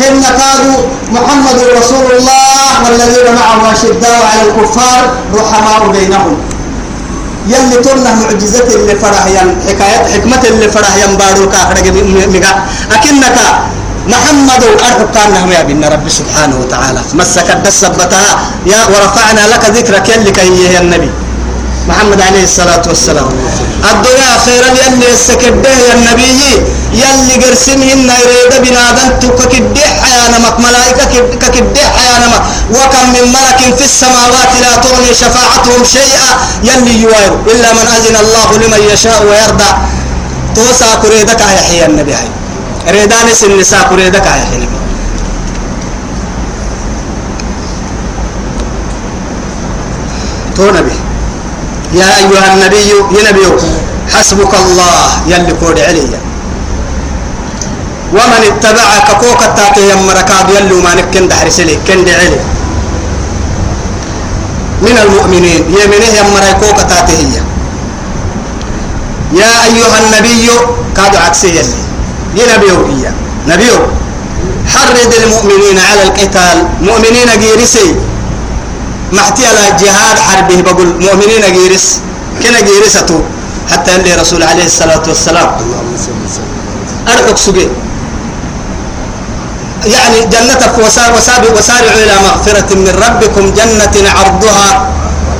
هن 0.00 0.22
كانوا 0.40 0.78
محمد 1.12 1.58
رسول 1.78 2.12
الله 2.18 2.64
والذين 2.84 3.34
معه 3.34 3.72
أشداء 3.72 4.20
على 4.32 4.42
الكفار 4.48 5.02
رحماء 5.34 5.88
بينهم. 5.92 6.36
يلي 7.46 7.76
تونه 7.84 8.14
معجزة 8.22 8.68
اللي 8.74 8.94
فرح 8.94 9.26
ين 9.26 9.48
حكاية 9.68 10.00
حكمة 10.14 10.42
اللي 10.50 10.68
فرح 10.70 10.96
ين 10.96 11.16
بارو 11.16 11.50
كاخرج 11.50 11.86
ميغا 11.88 12.52
أكنك 12.92 13.38
محمد 14.06 14.62
أرحب 14.64 15.08
كان 15.14 15.32
نهم 15.32 15.52
يا 15.52 15.62
بنا 15.62 15.88
رب 15.88 16.08
سبحانه 16.08 16.56
وتعالى. 16.60 17.00
مسك 17.14 17.50
الدسبتها 17.50 18.32
يا 18.66 18.80
ورفعنا 18.92 19.40
لك 19.52 19.64
ذكرك 19.76 20.08
يلي 20.08 20.30
كي 20.30 20.78
النبي. 20.78 21.10
محمد 21.90 22.20
عليه 22.20 22.44
الصلاة 22.44 22.84
والسلام. 22.86 23.28
الدنيا 23.90 24.32
خيرا 24.46 24.70
يلي 24.82 25.06
السكده 25.12 25.70
يا 25.86 25.92
النبي. 25.98 26.42
يلي 27.02 27.34
قرسمهن 27.42 28.10
يريد 28.22 28.52
بنادم 28.64 29.08
ككده 29.38 29.86
حيانمك 30.02 30.56
ملائكة 30.66 31.04
ككده 31.42 31.84
حيانمك 31.96 32.42
وكم 32.70 33.06
من 33.14 33.24
ملك 33.36 33.60
في 33.78 33.84
السماوات 33.84 34.50
لا 34.62 34.72
تغني 34.82 35.14
شفاعتهم 35.14 35.84
شيئا. 35.84 36.30
يلي 36.64 37.02
يوير 37.02 37.32
إلا 37.52 37.72
من 37.72 37.86
أذن 37.96 38.16
الله 38.24 38.48
لمن 38.62 38.80
يشاء 38.92 39.18
ويرضى. 39.28 39.70
توسع 40.56 40.94
كريدك 41.02 41.40
يا 41.40 41.62
حي 41.68 41.86
النبي. 41.86 42.14
هاي 42.14 42.28
ريدانس 42.88 43.44
النساء 43.44 43.82
كريدك 43.90 44.26
يا 44.26 44.30
حي 44.30 44.56
النبي. 44.56 44.78
تو 50.56 50.70
نبي. 50.70 51.09
يا 51.92 52.16
أيها 52.16 52.54
النبي 52.54 52.88
يا 53.16 53.22
نبي 53.30 53.46
حسبك 54.14 54.54
الله 54.54 55.06
يلي 55.26 55.52
كود 55.60 55.80
علي 55.80 56.06
ومن 58.12 58.42
اتبعك 58.50 59.08
كوكا 59.20 59.46
تاتي 59.56 59.82
يمركاد 59.90 60.50
يلي 60.50 60.74
ما 60.82 60.94
نكن 60.94 61.28
دحرس 61.28 61.60
لي 61.60 61.78
كن 61.86 62.08
علي. 62.08 62.40
من 64.82 64.96
المؤمنين 65.04 65.62
يمنه 65.78 66.10
يمرك 66.18 66.56
كوكا 66.60 66.82
تاتي 66.82 67.12
هي. 67.12 67.34
يا 69.40 69.52
أيها 69.66 69.98
النبي 70.02 70.46
كاد 70.96 71.16
عكسي 71.16 71.48
يلي. 71.48 71.80
يا 72.34 72.44
نبي 72.56 72.70
يا 73.02 73.12
نبي 73.46 73.70
حرد 74.74 75.12
المؤمنين 75.22 75.78
على 75.78 76.02
القتال. 76.02 76.56
مؤمنين 76.82 77.30
جيرسي. 77.40 77.94
محتي 79.12 79.46
على 79.46 79.76
جهاد 79.80 80.18
حربه 80.18 80.60
بقول 80.62 80.88
مؤمنين 81.06 81.44
جيرس 81.52 82.00
كنا 82.42 82.60
جيرسته 82.60 83.20
حتى 83.70 83.96
اللي 83.96 84.14
رسول 84.14 84.42
عليه 84.42 84.64
الصلاة 84.64 85.02
والسلام. 85.08 85.48
أرحك 87.08 87.36
سجي. 87.36 87.68
يعني 89.86 90.18
جنة 90.34 90.62
وسابق 90.84 91.58
وسارعوا 91.58 92.02
إلى 92.04 92.14
مغفرة 92.26 92.74
من 92.74 92.92
ربكم 93.06 93.44
جنة 93.54 94.10
عرضها 94.10 94.70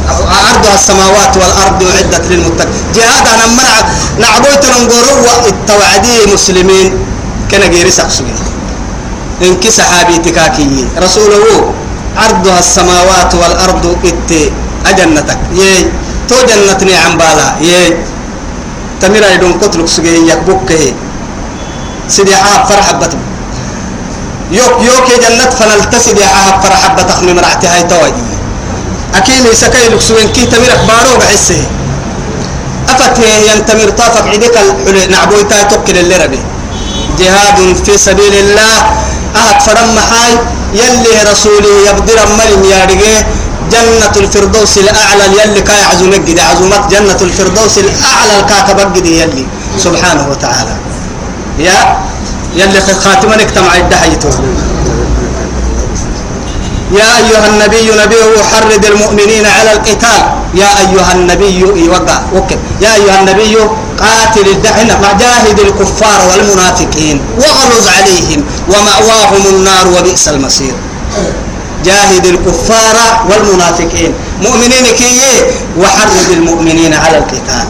عرضها 0.08 0.74
السماوات 0.74 1.36
والأرض 1.36 1.80
أعدت 1.82 2.24
للمتقين. 2.30 2.84
جهاد 2.94 3.26
أنا 3.34 3.46
منع 3.46 3.76
نعبوت 4.18 4.64
نقولوا 4.64 5.48
التوعدي 5.48 6.34
مسلمين. 6.34 6.88
كنا 7.50 7.66
جيرس 7.66 8.00
أقصد. 8.00 8.24
إنك 9.42 9.68
صحابي 9.68 10.18
تكاكي 10.18 10.88
رسوله 10.98 11.74
عرضها 12.16 12.58
السماوات 12.58 13.34
والأرض 13.34 13.96
إت 14.04 14.30
أجنتك. 14.86 15.38
يي 15.52 15.90
تو 16.28 16.36
جنتني 16.48 16.94
عن 16.94 17.18
بالا. 17.18 17.54
يي 17.60 17.96
تمير 19.00 19.24
يدون 19.34 19.52
قتلك 19.52 19.88
سجين 19.88 20.28
يكبوك 20.28 20.72
سيدي 22.08 22.36
حاب 22.36 22.66
فرح 22.66 22.92
بتم 22.92 23.18
يوك 24.52 24.76
يوك 24.82 25.08
جنة 25.22 25.50
فنلتسد 25.50 26.18
يا 26.18 26.26
حاب 26.26 26.62
فرح 26.62 26.94
بتخ 26.94 27.22
من 27.22 27.38
رعتي 27.38 27.66
هاي 27.66 27.82
توجي 27.82 28.28
أكيد 29.14 29.52
سكاي 29.52 29.88
لك 29.88 30.00
سجين 30.00 30.28
كي 30.34 30.46
تمير 30.46 30.72
بارو 30.88 31.18
بعسه 31.18 31.62
أفت 32.88 33.18
ينتمر 33.48 33.90
طافك 33.90 34.26
عدك 34.28 34.56
نعبوي 35.10 35.44
تا 35.44 35.62
توكل 35.62 35.96
اللي 35.98 36.16
ربي. 36.16 36.42
جهاد 37.18 37.76
في 37.84 37.98
سبيل 37.98 38.34
الله. 38.34 38.76
أهد 39.36 39.60
فرم 39.62 39.96
حاي. 40.10 40.34
يلي 40.74 41.30
رسولي 41.32 41.74
يبدر 41.88 42.18
ملم 42.38 42.64
يا 42.70 42.84
رجيه 42.84 43.26
جنة 43.72 44.14
الفردوس 44.16 44.78
الأعلى 44.78 45.24
يلي 45.42 45.60
كاي 45.60 45.82
عزومك 45.84 46.20
دي 46.20 46.40
عزومات 46.40 46.90
جنة 46.90 47.18
الفردوس 47.20 47.78
الأعلى 47.78 48.40
الكاكبك 48.40 48.98
دي 49.00 49.20
يلي 49.20 49.46
سبحانه 49.78 50.28
وتعالى. 50.30 50.74
يا 51.58 51.98
يلي 52.56 52.80
خاتما 53.04 53.34
اجتمع 53.34 53.76
الدحيته 53.76 54.30
يا 56.98 57.08
أيها 57.18 57.46
النبي 57.46 57.86
نبي 58.02 58.22
حرد 58.52 58.84
المؤمنين 58.84 59.46
على 59.46 59.72
القتال. 59.72 60.22
يا 60.54 60.70
أيها 60.82 61.12
النبي 61.12 61.58
يوقع 61.86 62.18
وكل 62.34 62.56
يا 62.80 62.94
أيها 62.94 63.20
النبي 63.20 63.56
قاتل 64.02 64.48
الدحنا 64.48 64.94
مجاهد 64.98 65.58
الكفار 65.60 66.20
والمنافقين. 66.30 67.20
واغلظ 67.38 67.86
عليهم 67.96 68.44
ومأواهم 68.68 69.42
النار 69.54 69.86
وبئس 69.88 70.28
المصير. 70.28 70.74
جاهد 71.84 72.26
الكفار 72.26 72.96
والمنافقين. 73.30 74.14
مؤمنين 74.42 74.86
كي 75.00 75.20
وحرد 75.78 76.30
المؤمنين 76.30 76.94
على 76.94 77.18
القتال. 77.18 77.66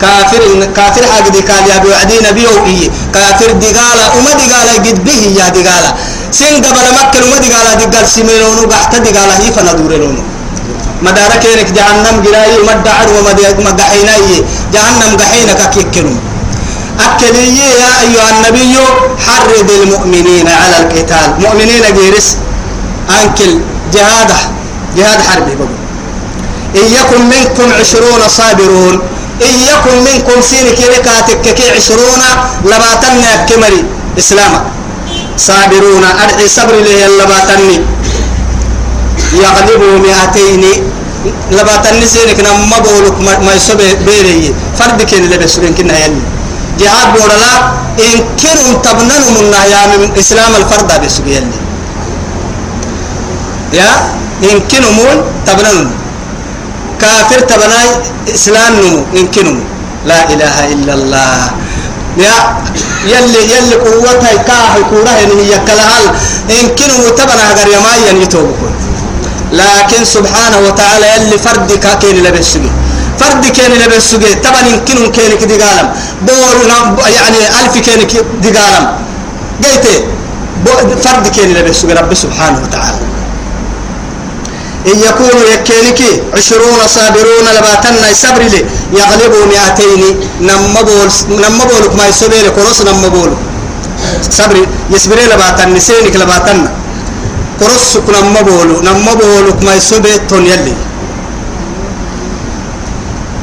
كافر 0.00 0.42
كافر 0.76 1.04
حق 1.12 1.28
دي 1.28 1.40
قال 1.40 1.62
يا 1.70 1.76
ابو 1.76 1.88
عدي 2.00 2.16
نبي 2.30 2.46
إيه. 2.66 2.90
كافر 3.14 3.52
دي 3.52 3.70
وما 4.18 4.32
دي 4.38 4.46
قد 4.86 5.04
به 5.04 5.22
يا 5.38 5.48
دي 5.48 5.62
قال 5.68 5.84
سين 6.30 6.64
قبل 6.64 6.86
مكة 6.98 7.18
وما 7.24 7.38
دي 7.38 7.48
قال 7.52 7.78
دي 7.78 7.84
قال 7.96 8.08
سيميلونو 8.08 8.70
قحت 8.70 8.96
دي 8.96 9.10
فندورلونو 9.56 10.22
مدارك 11.02 11.46
إنك 11.46 11.70
جهنم 11.78 12.22
جراي 12.24 12.52
مدعر 12.68 13.08
ومدحيناي 13.58 14.44
جهنم 14.74 15.16
جحينك 15.16 15.70
كيكنو 15.74 16.14
أكلي 16.98 17.58
يا 17.58 17.92
أيها 18.02 18.30
النبي 18.34 18.74
حرض 19.26 19.70
المؤمنين 19.82 20.48
على 20.48 20.76
القتال. 20.82 21.28
مؤمنين 21.40 21.84
جيرس 21.94 22.36
أنكل 23.22 23.60
جهاد 23.94 24.30
جهاد 24.96 25.20
حربي 25.28 25.54
بقول. 25.54 25.78
إن 26.76 26.86
يكن 26.98 27.20
منكم 27.34 27.72
عشرون 27.80 28.22
صابرون. 28.28 28.94
إن 29.42 29.54
يكن 29.70 29.96
منكم 30.04 30.42
سينك 30.50 30.80
لكاتك 30.80 31.54
كي 31.54 31.70
عشرون 31.76 32.22
لباتنا 32.64 33.30
كمري 33.48 33.84
إسلاما 34.18 34.60
صابرون 35.36 36.04
أدعي 36.04 36.48
صبر 36.48 36.74
لي 36.74 37.06
اللباتني. 37.06 37.78
يغلبوا 39.32 39.98
مئتين. 40.04 40.64
لباتني 41.50 42.06
سينك 42.06 42.40
نما 42.40 42.78
بولك 42.78 43.16
ما 43.46 43.52
يسوي 43.54 43.94
بيري. 44.06 44.54
فرد 44.78 45.02
كين 45.02 45.30
لبس 45.30 45.58
كنا 45.58 45.98
يلي. 45.98 46.22
جهاد 46.78 47.08
بورلا 47.18 47.52
إن 47.98 48.18
كنوا 48.40 48.82
تبنن 48.84 49.24
من 49.34 49.54
يا 49.72 49.80
من 49.90 50.14
إسلام 50.18 50.52
الفرد 50.60 50.90
بس 51.04 51.18
يلي. 51.26 51.58
يا؟ 53.72 53.90
إن 54.46 54.60
كنوا 54.70 54.92
مول 54.98 55.18
تبنن 55.46 55.90
كافر 57.00 57.40
تبناي 57.50 57.88
إسلام 58.34 58.72
نمو. 58.78 59.04
إن 59.18 59.26
كنوا 59.34 59.60
لا 60.06 60.20
إله 60.32 60.56
إلا 60.72 60.92
الله. 60.94 61.50
يا؟ 62.24 62.36
يلي 63.12 63.40
يلي 63.52 63.74
قوتها 63.74 64.32
كاه 64.48 64.74
كوره 64.90 65.10
هي 65.10 65.52
كلهال. 65.66 66.04
إن 66.50 66.66
كنوا 66.78 67.10
تبنا 67.18 67.44
غير 67.58 67.68
يمايا 67.76 68.12
يتوبكم 68.22 68.72
لكن 69.52 70.04
سبحانه 70.04 70.58
وتعالى 70.66 71.06
يلي 71.16 71.38
فرد 71.38 71.72
كاكين 71.72 72.16
لبسجي 72.24 72.70
فرد 73.20 73.46
كين 73.46 73.72
لبسجي 73.82 74.34
طبعا 74.34 74.62
كنوا 74.88 75.08
كين 75.08 75.32
كدي 75.40 75.62
قالم 75.62 75.88
بور 76.22 76.56
يعني 77.16 77.38
ألف 77.60 77.74
كين 77.86 78.02
كدي 78.06 78.50
قالم 78.58 78.86
قيت 79.64 79.86
فرد 81.04 81.28
كين 81.28 81.54
لبسجي 81.54 81.92
رب 81.92 82.14
سبحانه 82.14 82.58
وتعالى. 82.62 82.98
إن 84.86 84.98
يكونوا 85.08 85.44
يكينك 85.54 86.00
عشرون 86.36 86.80
صابرون 86.86 87.46
لباتنا 87.56 88.08
صبر 88.22 88.42
لي 88.42 88.64
يغلبوا 88.98 89.44
مئتين. 89.50 90.02
نمبول 90.40 91.08
نمبولك 91.28 91.92
ما 91.98 92.06
يسبيل 92.06 92.48
كروس 92.56 92.80
نمبول 92.88 93.30
صبر 94.30 94.56
يسبري 94.90 95.24
لباتنا 95.26 96.72
سينك 97.60 98.06
لباتنا 98.06 98.06
كروسك 98.06 98.06
نمبول 98.10 98.84
نمبولك 98.84 99.64
ما 99.64 99.74
يسبيل 99.74 100.26
تون 100.28 100.46
يلي. 100.46 100.74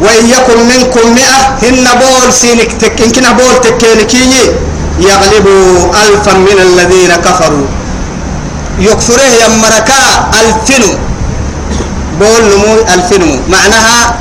وإن 0.01 0.25
يكن 0.29 0.60
منكم 0.67 1.15
مئة 1.15 1.39
هن 1.63 1.88
بول 2.00 2.34
سينك 2.34 2.72
تك 2.81 3.01
إن 3.01 3.12
كنا 3.12 3.31
بول 3.31 3.62
تكينكي 3.63 4.51
يغلبوا 5.00 5.91
ألفا 6.03 6.34
من 6.34 6.57
الذين 6.60 7.12
كفروا. 7.15 7.67
يكفره 8.79 9.29
يمركا 9.43 10.01
ألفنو 10.39 10.91
بول 12.19 12.43
نمو 12.51 12.74
ألفنمو 12.93 13.36
معناها 13.48 14.15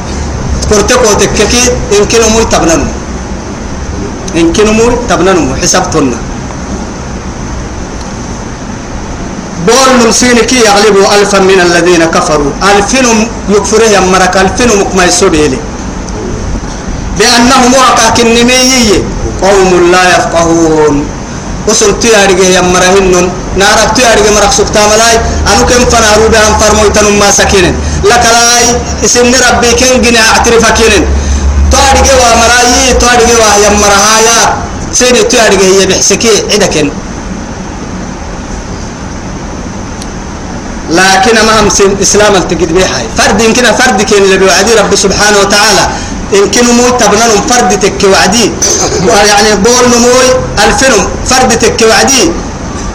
كرتكو 0.70 1.12
تككي 1.20 1.64
يمكن 1.92 2.22
مو 2.32 2.42
تبننمو 2.42 2.90
يمكن 4.34 4.66
مو 4.78 4.86
تبننمو 5.08 5.54
حسبتنا 5.62 6.33
بول 9.66 9.90
نمسينكي 10.04 10.56
يغلبوا 10.68 11.06
ألفا 11.16 11.38
من 11.38 11.60
الذين 11.60 12.04
كفروا. 12.04 12.52
ألفنم 12.70 13.28
يكفره 13.48 13.88
يمرك 13.96 14.34
ألفنم 14.36 14.78
ما 14.96 15.04
يسوبيلي 15.04 15.58
لأنهم 17.18 17.70
وقاك 17.74 18.20
النميي 18.20 19.04
قوم 19.42 19.70
لا 19.92 20.02
يفقهون. 20.16 20.96
وصل 21.68 22.00
تيارجه 22.00 22.44
يا 22.56 22.60
مرهن 22.60 23.30
نارك 23.56 23.90
تيارجه 23.96 24.30
مرك 24.36 24.52
سكتا 24.52 24.82
ملاي 24.90 25.16
أنو 25.48 25.62
كم 25.66 25.82
فنارو 25.92 26.28
بهم 26.28 26.52
فرمو 26.60 26.88
تنم 26.92 27.18
ما 27.18 27.30
سكينن. 27.30 27.74
لك 28.04 28.24
لاي 28.36 28.64
اسم 29.04 29.32
ربي 29.44 29.70
كن 29.80 30.02
جنا 30.04 30.20
أعترف 30.30 30.64
كينن. 30.78 31.04
تيارجه 31.72 32.14
ومراي 32.20 32.92
تيارجه 33.00 33.36
ويا 33.42 33.70
مرهايا. 33.80 34.40
سيني 34.92 35.22
تيارجه 35.32 35.66
هي 35.72 35.86
بحسكي 35.86 36.34
عدكن. 36.52 36.86
لكن 40.90 41.34
ما 41.46 41.60
هم 41.60 41.68
إسلام 42.02 42.34
التجد 42.36 42.72
بيحاي 42.72 43.06
فرد 43.18 43.40
يمكن 43.40 43.62
فرد 43.62 44.02
كين 44.02 44.22
اللي 44.22 44.36
بيوعدي 44.36 44.74
رب 44.74 44.94
سبحانه 44.94 45.38
وتعالى. 45.38 45.88
يمكن 46.32 46.64
مو 46.76 46.88
تبنن 47.00 47.32
فرد 47.48 47.80
تك 47.80 48.04
وعدي. 48.12 48.52
يعني 49.28 49.54
بول 49.64 49.84
نموي 49.92 50.28
الفيلم 50.64 51.08
فرد 51.30 51.58
تك 51.58 51.80
وعدي. 51.88 52.32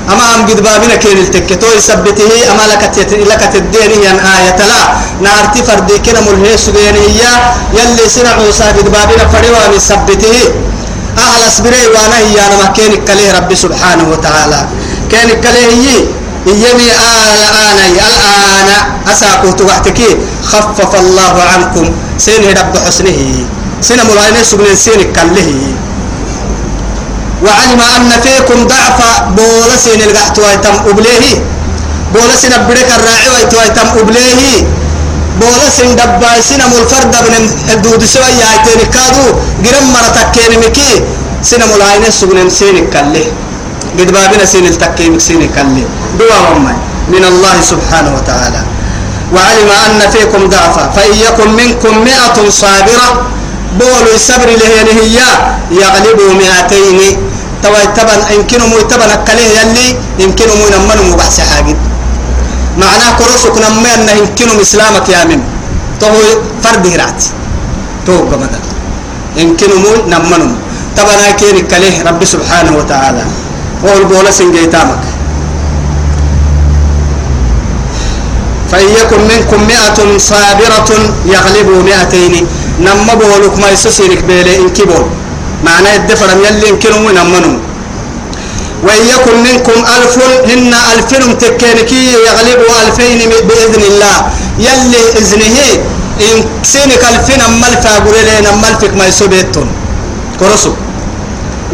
أما 0.10 0.36
أم 0.36 0.42
قد 0.48 0.62
بابنا 0.62 0.96
كين 0.96 1.18
التك. 1.18 1.60
تو 1.62 1.68
يثبته 1.78 2.32
أما 2.52 2.64
لك 2.72 2.84
لك 3.32 3.42
تدين 3.54 3.92
هي 4.02 4.08
آية 4.12 4.60
لا. 4.72 4.82
نارتي 5.22 5.64
فرد 5.64 5.92
كنا 6.06 6.22
ملهيس 6.22 6.70
هي. 6.70 7.22
يلي 7.74 8.10
سنع 8.10 8.38
موسى 8.38 8.64
قد 8.64 8.88
بابنا 8.92 9.24
فريوا 9.34 9.68
من 9.74 9.80
أهل 11.18 11.48
أصبري 11.48 11.88
وأنا 11.88 12.18
هي 12.18 12.38
أنا 12.48 12.56
ما 12.62 12.68
كين 12.76 13.06
كله 13.08 13.38
رب 13.38 13.54
سبحانه 13.54 14.06
وتعالى. 14.10 14.68
كين 15.12 15.30
كله 15.42 16.06
هي 16.48 16.72
يمي 16.72 16.88
الآن. 16.92 17.80
الآن 17.90 18.70
أساكو 19.12 19.52
توحتكي 19.52 20.10
خفف 20.52 20.92
الله 20.96 21.36
عنكم. 21.54 21.86
سين 22.18 22.44
رب 22.60 22.74
حسنه. 22.86 23.20
سين 23.82 24.00
ملاينة 24.10 24.44
سبنين 24.44 24.76
سين 24.76 25.02
كله. 25.16 25.50
وعلم 27.46 27.82
أن 27.98 28.12
فيكم 28.24 28.68
ضعف. 28.68 29.00
بولسين 29.38 30.02
القحت 30.02 30.40
ويتم 30.40 30.76
أبليه. 30.90 31.44
بولسين 32.14 32.54
أبريك 32.54 32.90
الراعي 32.98 33.28
ويتم 33.36 33.88
أبليه. 34.00 34.68
بولسين 35.40 35.96
دباي 35.96 36.42
سين 36.42 36.62
ملفرد 36.72 37.16
من 37.26 37.34
الدود 37.74 38.02
سوى 38.04 38.30
يايتين 38.42 38.82
كادو. 38.96 39.26
قرم 39.64 39.86
مرتك 39.94 40.28
كينمكي 40.36 40.92
سين 41.44 41.62
ملاينة 41.72 42.10
سبنين 42.10 42.50
سين 42.50 42.88
كله. 42.94 43.28
قد 43.98 44.10
بابنا 44.12 44.46
سين 44.46 44.66
التكيم 44.66 45.20
سين 45.20 45.42
كلي 45.56 45.84
دعاء 46.20 46.46
أمي 46.58 46.76
من. 47.14 47.24
الله 47.26 47.56
سبحانه 47.62 48.12
وتعالى. 48.18 48.62
وعلم 49.34 49.70
أن 49.86 50.02
فيكم 50.14 50.42
ضعفا. 50.50 50.84
فإن 50.96 51.14
يكن 51.26 51.50
منكم 51.62 51.94
مئة 52.06 52.38
صابرة 52.50 53.08
بولوا 53.80 54.16
الصبر 54.16 54.50
له 54.62 54.72
هي 55.02 55.18
يغلبوا 55.72 56.32
مئتين. 56.42 57.00
توا 57.64 57.86
تبن 57.98 58.20
يمكن 58.36 58.62
مو 58.72 58.80
تبن 58.88 59.12
كله 59.28 59.48
يلي 59.58 59.88
يمكن 60.20 60.48
مو 60.60 60.66
نمن 60.74 61.00
مو 61.10 61.16
بحث 61.20 61.40
حاجة 61.50 61.76
معناه 62.78 63.12
كرسك 63.20 63.56
نما 63.60 63.94
أن 63.96 64.10
يمكن 64.18 64.48
إسلامك 64.62 65.10
يا 65.10 65.28
مم 65.28 65.42
تو 66.00 66.08
فرد 66.64 66.88
هرات. 66.88 67.22
تو 68.08 68.16
قمدا 68.32 68.60
يمكن 69.36 69.72
مو 69.84 69.92
نمن 70.08 70.56
تبنا 70.96 71.32
كين 71.40 71.68
كله 71.68 71.96
رب 72.08 72.22
سبحانه 72.24 72.72
وتعالى. 72.80 73.24
قول 73.84 74.06
بولا 74.06 74.32
سنجيتامك 74.32 75.04
فإن 78.72 78.90
يكن 79.02 79.22
منكم 79.32 79.68
مئة 79.68 80.18
صابرة 80.18 80.90
يغلبوا 81.26 81.84
مئتين 81.84 82.48
نما 82.80 83.14
بولك 83.14 83.60
ما 83.60 83.70
يسسينك 83.72 84.24
بيلي 84.24 84.56
إن 84.62 84.70
كبول. 84.70 85.06
معنى 85.66 85.96
الدفر 85.96 86.30
يلي 86.46 86.70
يمكنهم 86.70 87.12
نمنهم 87.12 87.60
وإن 88.84 89.04
يكن 89.14 89.36
منكم 89.44 89.78
ألف 89.96 90.14
هن 90.52 90.74
ألفين 90.94 91.38
تكينكي 91.38 92.14
يغلبوا 92.28 92.72
ألفين 92.88 93.20
بإذن 93.48 93.84
الله. 93.92 94.18
يلي 94.60 95.02
إذنه 95.20 95.58
إن 96.28 96.36
سينك 96.64 97.04
ألفين 97.14 97.42
أما 97.42 97.68
الفاقر 97.68 98.14
لين 98.28 98.46
أما 98.54 98.68
الفك 98.70 98.94
ما 99.00 99.06
يسوبيتون. 99.08 99.68
كرسو 100.40 100.72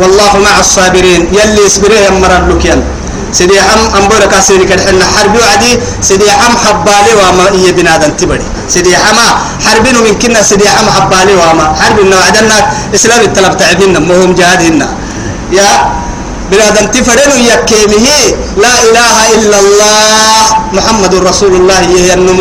والله 0.01 0.31
مع 0.47 0.55
الصابرين. 0.59 1.21
يلي 1.39 1.61
يصبريه 1.65 2.01
يمر 2.07 2.31
اللوكيان 2.37 2.81
سيدي 3.37 3.61
حم 3.67 3.81
أمبورك 3.99 4.33
سيدي 4.47 4.65
كدحنا 4.69 5.05
حربي 5.15 5.39
وعدي. 5.43 5.71
سيدي 6.07 6.31
حم 6.31 6.53
حبالي 6.63 7.11
وما 7.19 7.45
إيه 7.55 7.71
بنادن 7.77 8.11
تبري. 8.19 8.47
سيدي 8.73 8.97
حما 8.97 9.27
حربين 9.65 9.97
من 10.05 10.13
كنا 10.21 10.41
سيدي 10.49 10.67
حم 10.75 10.87
حبالي 10.95 11.33
وما. 11.41 11.65
حرب 11.79 11.97
إنه 11.99 12.17
عدنا 12.27 12.57
إسلام 12.95 13.21
الطلب 13.27 13.53
تعبين 13.57 13.93
مهم 14.09 14.31
جهادهن 14.39 14.81
يا 15.57 15.69
بنادن 16.51 16.85
تفرن 16.93 17.31
يكيمه 17.51 18.07
لا 18.63 18.73
إله 18.87 19.15
إلا 19.35 19.57
الله. 19.63 20.41
محمد 20.77 21.13
رسول 21.29 21.53
الله 21.59 21.81
يهنم 21.97 22.39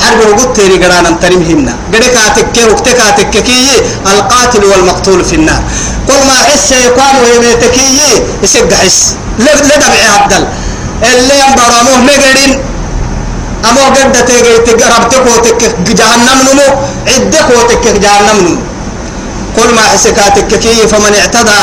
حرب 0.00 0.20
وقت 0.30 0.56
تيري 0.56 0.76
قرانا 0.82 1.10
ترمهن 1.22 1.68
قدك 1.92 2.16
أتكي 2.26 2.62
وقتك 2.70 3.00
أتكي 3.08 3.68
القاتل 4.12 4.62
والمقتول 4.70 5.20
في 5.24 5.34
النار. 5.40 5.62
كل 6.14 6.26
ما 6.26 6.38
حس 6.48 6.72
يقام 6.72 7.16
ويميتكي 7.24 7.86
يسق 8.42 8.72
حس 8.82 9.14
لدمع 9.38 9.92
عبدال. 10.14 10.44
اللي 11.02 11.34
ينبرموه 11.42 11.98
مقرين 12.06 12.52
أما 13.68 13.84
قد 13.94 14.24
تيجي 14.26 14.48
ربتك 14.96 15.24
وتك 15.26 15.62
جهنم 15.98 16.38
نمو. 16.46 16.68
عدك 17.06 17.48
وتك 17.58 17.84
جهنم 18.04 18.38
نمو. 18.46 18.56
كل 19.56 19.74
ما 19.74 19.82
حسكاتك 19.82 20.58
كي 20.58 20.88
فمن 20.88 21.14
اعتدى 21.20 21.60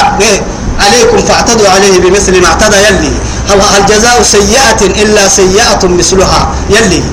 عليكم 0.79 1.17
فاعتدوا 1.27 1.69
عليه 1.69 1.99
بمثل 1.99 2.41
ما 2.41 2.47
اعتدى 2.47 2.77
يلي. 2.87 3.13
هو 3.51 3.61
الجزاء 3.77 4.23
سيئة 4.23 4.81
إلا 5.03 5.27
سيئة 5.27 5.83
مثلها 5.83 6.41
يلي. 6.69 7.03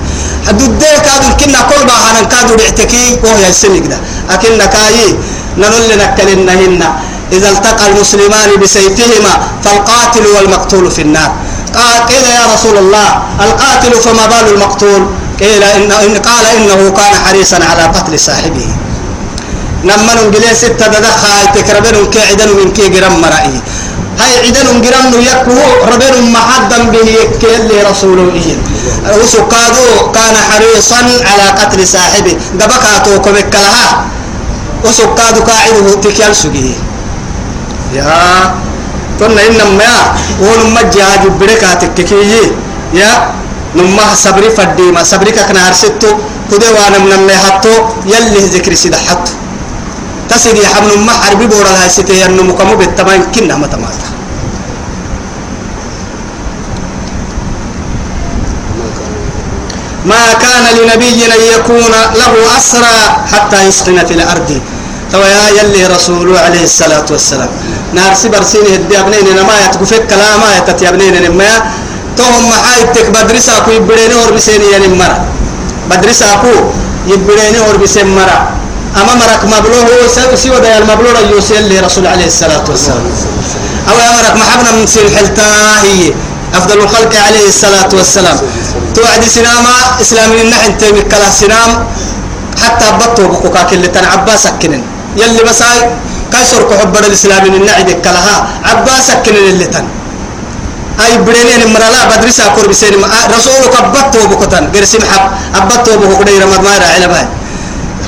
حدود 0.48 0.82
كادو 1.06 1.28
كنا 1.40 1.60
كل 1.70 1.86
ما 1.86 1.96
هنن 2.04 2.26
كادو 2.28 2.56
بعتكي 2.56 3.18
وهو 3.24 3.38
يسمي 3.50 3.80
كده 3.80 3.98
أكن 4.30 4.58
كاي 4.74 5.14
نقول 5.58 5.82
لنكلنهن 5.90 6.82
إذا 7.32 7.50
التقى 7.50 7.86
المسلمان 7.86 8.60
بسيفهما 8.62 9.32
فالقاتل 9.64 10.26
والمقتول 10.26 10.90
في 10.90 11.02
النار. 11.02 11.32
قيل 12.08 12.24
يا 12.24 12.54
رسول 12.54 12.76
الله 12.78 13.08
القاتل 13.40 13.92
فما 14.00 14.26
بال 14.26 14.54
المقتول؟ 14.54 15.06
قيل 15.40 15.62
إن, 15.62 16.18
قال 16.18 16.46
إنه 16.56 16.90
كان 16.90 17.14
حريصا 17.26 17.56
على 17.56 17.82
قتل 17.82 18.20
صاحبه. 18.20 18.68
نما 19.84 20.14
نقول 20.14 20.56
ستة 20.56 20.86
دخا 20.86 21.44
تكربن 21.54 22.10
كعدن 22.10 22.48
من 22.58 22.72
كي 22.72 22.88
جرم 22.88 23.20
مرأي. 23.20 23.60
هاي 24.20 24.32
عدن 24.46 24.82
جرم 24.82 25.06
يكو 25.30 25.58
ربن 25.92 26.30
محدا 26.32 26.78
به 26.82 27.08
يكي 27.20 27.82
رسوله 27.90 28.32
إيه. 28.34 28.56
وسكادو 29.20 30.12
كان 30.14 30.36
حريصا 30.50 31.00
على 31.30 31.46
قتل 31.60 31.88
صاحبه. 31.88 32.36
دبكاتو 32.54 33.22
كبك 33.22 33.54
لها 33.54 34.06
وسكادو 34.84 35.40
قاعدة 35.48 35.94
تكيال 36.02 36.36
سجيه 36.36 36.87
يا 37.94 38.54
تنا 39.18 39.40
إنما 39.48 39.90
ونما 40.40 40.82
جهاد 40.92 41.24
بركاتك 41.40 41.94
كي 41.94 42.52
يا 42.94 43.10
نما 43.76 44.14
صبري 44.14 44.50
فدي 44.50 44.92
ما 44.92 45.02
صبري 45.02 45.32
كنا 45.32 45.68
هرستو 45.68 46.10
كده 46.50 46.68
وأنا 46.72 46.98
من 46.98 47.30
حتى 47.44 47.74
يلي 48.06 48.40
ذكر 48.54 48.74
سيد 48.74 48.94
حتى 48.94 49.32
تسيدي 50.28 50.66
حمل 50.66 50.98
ما 51.06 51.12
حربي 51.12 51.46
بورا 51.46 51.72
هاي 51.80 51.88
ستي 51.88 52.26
أنه 52.26 52.42
مكمو 52.42 52.76
بالتمام 52.76 53.32
كنا 53.34 53.56
ما 53.56 53.66
تماتا. 53.66 54.08
ما 60.04 60.32
كان 60.42 60.64
لنبي 60.76 61.20
أن 61.26 61.42
يكون 61.56 61.92
له 62.20 62.32
أسرى 62.56 62.96
حتى 63.32 63.58
يسخن 63.68 63.98
في 64.06 64.14
الأرض. 64.14 64.60
تو 65.12 65.20
يا 65.20 65.44
يلي 65.58 65.86
رسول 65.86 66.36
عليه 66.36 66.64
الصلاة 66.64 67.08
والسلام. 67.10 67.50
نار 67.96 68.12
سبر 68.14 68.42
سيني 68.42 68.74
هدي 68.76 69.00
أبنين 69.00 69.40
ما 69.48 69.56
يتكفك 69.64 70.06
كلاما 70.10 70.48
يتتي 70.56 70.88
أبنين 70.88 71.32
ما 71.32 71.50
توهم 72.16 72.44
محايتك 72.52 73.06
بدرسا 73.16 73.58
كو 73.64 73.70
يبريني 73.70 74.14
اور 74.20 74.30
بسيني 74.36 74.66
يعني 74.72 74.88
مرة 74.88 75.20
بدرسا 75.90 76.28
كو 76.42 76.54
يبريني 77.06 77.58
اور 77.66 77.76
بسين 77.80 78.08
مرة 78.18 78.38
أما 78.96 79.14
مرك 79.14 79.42
مبلوه 79.44 80.08
سوى 80.36 80.60
ديال 80.60 80.84
مبلوه 80.86 81.20
يوسي 81.32 81.58
اللي 81.58 81.80
رسول 81.80 82.06
عليه 82.06 82.26
الصلاة 82.26 82.64
والسلام. 82.68 83.04
أو 83.88 83.96
يا 83.96 84.10
مرك 84.16 84.34
محبنا 84.36 84.70
من 84.76 84.86
سين 84.86 85.08
حلتا 85.16 85.48
هي 85.84 86.12
أفضل 86.54 86.78
الخلق 86.84 87.12
عليه 87.26 87.48
الصلاة 87.48 87.88
والسلام. 87.92 88.36
توعد 88.94 89.24
سناما 89.24 89.74
إسلامي 90.00 90.40
النحن 90.40 90.78
تيمي 90.78 91.02
كلا 91.02 91.30
سنام. 91.30 91.70
حتى 92.62 92.86
بطو 93.00 93.28
بقوكا 93.28 93.62
كل 93.62 93.82
تنعبا 93.92 94.36
سكنن. 94.36 94.82
يلي 95.20 95.42
بساي 95.48 95.78
كسر 96.32 96.62
كحب 96.70 96.96
الإسلام 96.96 97.42
من 97.48 97.54
النعد 97.60 97.90
كلها 98.04 98.36
عباسك 98.64 99.18
كن 99.26 99.36
اللي 99.36 99.66
تن. 99.66 99.86
أي 101.04 101.18
بريني 101.26 101.66
مرلا 101.74 102.00
بدرسا 102.10 102.46
كور 102.54 102.66
بسين 102.68 102.94
رسولك 103.36 103.74
أبطه 103.78 104.26
بكتن. 104.30 104.64
قرسم 104.74 105.02
حب 105.10 105.68
بكو 106.00 106.14
كدير 106.20 106.42
مدمار 106.46 106.82
على 106.94 107.06
باي 107.12 107.26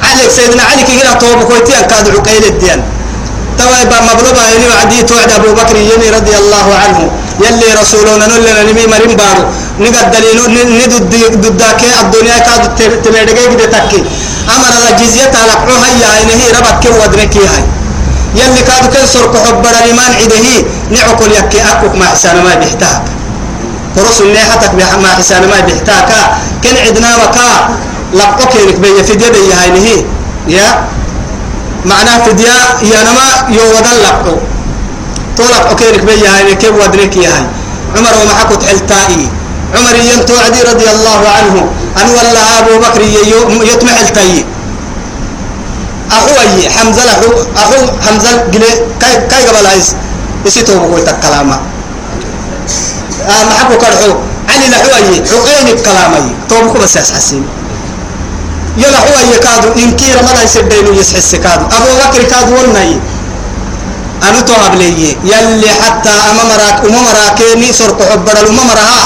عليك 0.02 0.30
سيدنا 0.36 0.62
علي 0.62 0.82
كي 0.82 0.94
هنا 1.00 1.14
توب 1.20 1.42
كويتي 1.48 1.72
أن 1.78 1.84
كاد 1.90 2.06
عقيل 2.16 2.44
الدين. 2.44 2.80
توا 3.60 3.84
با 3.90 3.98
مبلوبا 4.08 4.42
يلي 4.52 4.66
وعدي 4.72 5.02
توعد 5.02 5.30
أبو 5.38 5.50
بكر 5.58 5.76
يلي 5.76 6.08
رضي 6.18 6.34
الله 6.42 6.66
عنه. 6.82 7.00
يلي 7.44 7.68
رسولنا 7.80 8.26
نلنا 8.30 8.62
نمي 8.68 8.84
مريم 8.92 9.12
بارو 9.20 9.42
نقد 9.82 10.06
دليل 10.14 10.38
ندد 10.80 11.14
ضدك 11.44 11.82
الدنيا 12.00 12.38
كاد 12.46 12.62
تمدقي 13.04 13.44
كده 13.52 13.66
تكي. 13.74 14.00
أمر 14.54 14.70
الجزية 14.90 15.32
على 15.40 15.54
هيا 15.84 16.10
إنه 16.22 16.40
ربك 16.56 16.76
كم 16.82 16.94
ودنكي 17.00 17.42
هاي. 17.52 17.64
يلي 18.40 18.62
كادو 18.68 18.88
كن 18.92 19.06
سرق 19.12 19.34
حبر 19.46 19.74
الإيمان 19.80 20.12
عده 20.20 20.46
نعقل 20.94 21.30
يكي 21.38 21.60
أكوك 21.70 21.94
ما 22.00 22.06
حسان 22.12 22.36
ما 22.44 22.54
بيحتاك. 22.60 23.02
كرس 23.94 24.20
النيحتك 24.20 24.72
ما 25.02 25.10
حسان 25.18 25.42
ما 25.52 25.60
بيحتاك 25.66 26.10
كن 26.62 26.76
عدنا 26.86 27.10
وكا 27.20 27.48
لقوك 28.18 28.54
ينك 28.54 28.76
بي 28.82 29.02
فدية 29.08 29.28
بي 29.34 29.52
هاينه 29.58 30.04
يا؟ 30.48 30.68
معناه 31.84 32.18
فدية 32.24 32.56
ينما 32.82 33.26
يودن 33.48 33.96
لقو 34.04 34.36
طولك 35.36 35.66
أوكينك 35.70 36.00
بي 36.04 36.26
هاينه 36.28 36.52
كيف 36.54 36.72
ودنك 36.74 37.16
يا 37.16 37.30
هاي. 37.30 37.46
عمر 37.96 38.12
ومحكو 38.22 38.54
تحلتائي 38.54 39.28
عمر 39.76 39.94
ينتو 40.12 40.34
عدي 40.44 40.62
رضي 40.62 40.90
الله 40.90 41.20
عنه. 41.36 41.56
أن 42.00 42.08
والله 42.08 42.58
أبو 42.58 42.78
بكر 42.78 43.00
يتمح 43.72 43.98
التاي 44.00 44.44
أخوي 46.10 46.68
حمزة 46.70 47.02
أخو 47.56 47.80
حمزة 48.06 48.30
قلي 48.52 48.70
كاي 49.00 49.14
كاي 49.30 49.46
قبل 49.46 49.66
عايز 49.66 49.94
يسيتو 50.46 50.78
بقول 50.78 51.04
تكلامه 51.04 51.60
آه 53.28 53.44
ما 53.44 53.52
حكوا 53.58 53.76
كرحو. 53.76 54.12
علي 54.48 54.66
لحوي 54.68 55.22
حقين 55.30 55.68
الكلامي 55.68 56.34
توبكو 56.48 56.78
بس 56.78 56.96
يسحسين 56.96 57.44
يلا 58.76 58.98
حوي 58.98 59.38
كادو 59.42 59.68
إن 59.82 59.96
كي 59.96 60.14
رمضان 60.14 60.44
يسدينو 60.44 60.92
يسحس 60.94 61.34
كادو 61.34 61.64
أبو 61.76 61.90
بكر 62.00 62.22
كادو 62.30 62.54
وناي. 62.54 62.98
أنا 64.22 64.40
تو 64.40 64.54
أبلي 64.66 65.16
يلي 65.24 65.70
حتى 65.82 66.14
أمام 66.30 66.50
راك 66.60 66.78
أمام 66.86 67.06
راكيني 67.18 67.72
سرق 67.72 67.98
حبر 68.10 68.36
الأمام 68.40 68.70
رها 68.70 69.02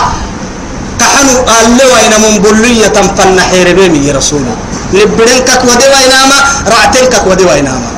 كحنو 1.00 1.34
قال 1.48 1.66
له 1.78 1.86
وين 1.94 2.14
من 2.24 2.34
بلية 2.42 2.96
فن 3.16 3.40
حيربيني 3.40 4.06
يا 4.08 4.12
رسول. 4.18 4.42
الله 4.42 4.56
لبرين 4.92 5.40
كك 5.48 5.62
ودي 5.64 5.86
ويناما 5.92 6.38
رعتين 6.66 7.06
ودي 7.26 7.44
ويناما. 7.44 7.90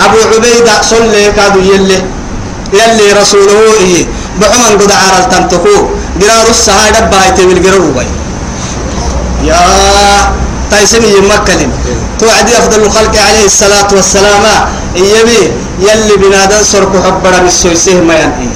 أبو 0.00 0.18
عبيدة 0.34 0.82
صلي 0.82 1.32
كادو 1.36 1.60
يلي. 1.60 1.98
يلي 2.72 3.06
رسوله 3.20 3.58
إيه. 3.80 4.06
بحمن 4.40 4.72
قد 4.80 4.90
عارل 4.90 5.24
تنتقو. 5.32 5.76
قرار 6.20 6.48
السهاي 6.50 6.90
دبا 6.92 7.18
وبي 7.44 8.06
يا 9.44 9.60
تايسمي 10.70 11.08
يمكلم 11.18 11.70
توعدي 12.20 12.52
أفضل 12.58 12.80
الخلق 12.82 13.14
عليه 13.28 13.44
الصلاة 13.46 13.88
والسلام. 13.92 14.44
إيبي 14.96 15.42
يلي 15.80 16.14
بنادن 16.16 16.62
سرق 16.62 16.92
حبرا 17.04 17.38
بالسويسيه 17.44 18.00
ما 18.00 18.14
ينئي 18.14 18.48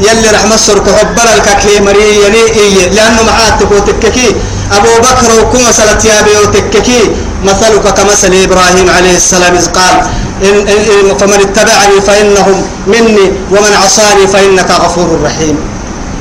يلي 0.00 0.28
رحمة 0.36 0.56
سرق 0.56 0.86
حبرا 0.98 1.34
الكاكي 1.34 1.80
مري 1.80 2.08
يلي 2.24 2.42
إيه 2.60 2.88
لأنه 2.88 3.22
معاتك 3.22 3.70
وتككي. 3.70 4.28
أبو 4.72 4.92
بكر 5.06 5.30
وكما 5.40 5.72
سلت 5.72 6.04
يابي 6.04 6.34
وتككي. 6.42 7.00
مثلك 7.44 7.84
كمثل 7.94 8.32
إبراهيم 8.46 8.90
عليه 8.96 9.16
السلام 9.16 9.54
إذ 9.54 9.66
قال 9.66 9.96
إن 10.42 10.56
إن 10.68 11.16
فمن 11.20 11.40
اتبعني 11.46 12.00
فإنهم 12.06 12.56
مني 12.86 13.26
ومن 13.50 13.72
عصاني 13.84 14.26
فإنك 14.26 14.70
غفور 14.70 15.20
رحيم. 15.24 15.56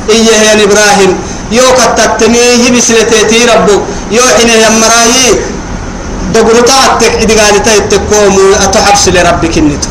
إيه 0.09 0.25
يا 0.25 0.63
إبراهيم 0.63 1.11
يو 1.51 1.67
كتتميه 1.77 2.63
بسلتي 2.73 3.45
ربك 3.53 3.81
يو 4.11 4.23
حين 4.37 4.49
يمراهي 4.49 5.27
دقلتا 6.33 6.73
أتك 6.85 7.13
إدقالي 7.23 7.59
تيتكوم 7.59 8.35
أتحبس 8.63 9.07
لربك 9.09 9.57
النتو 9.57 9.89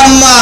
أما 0.00 0.34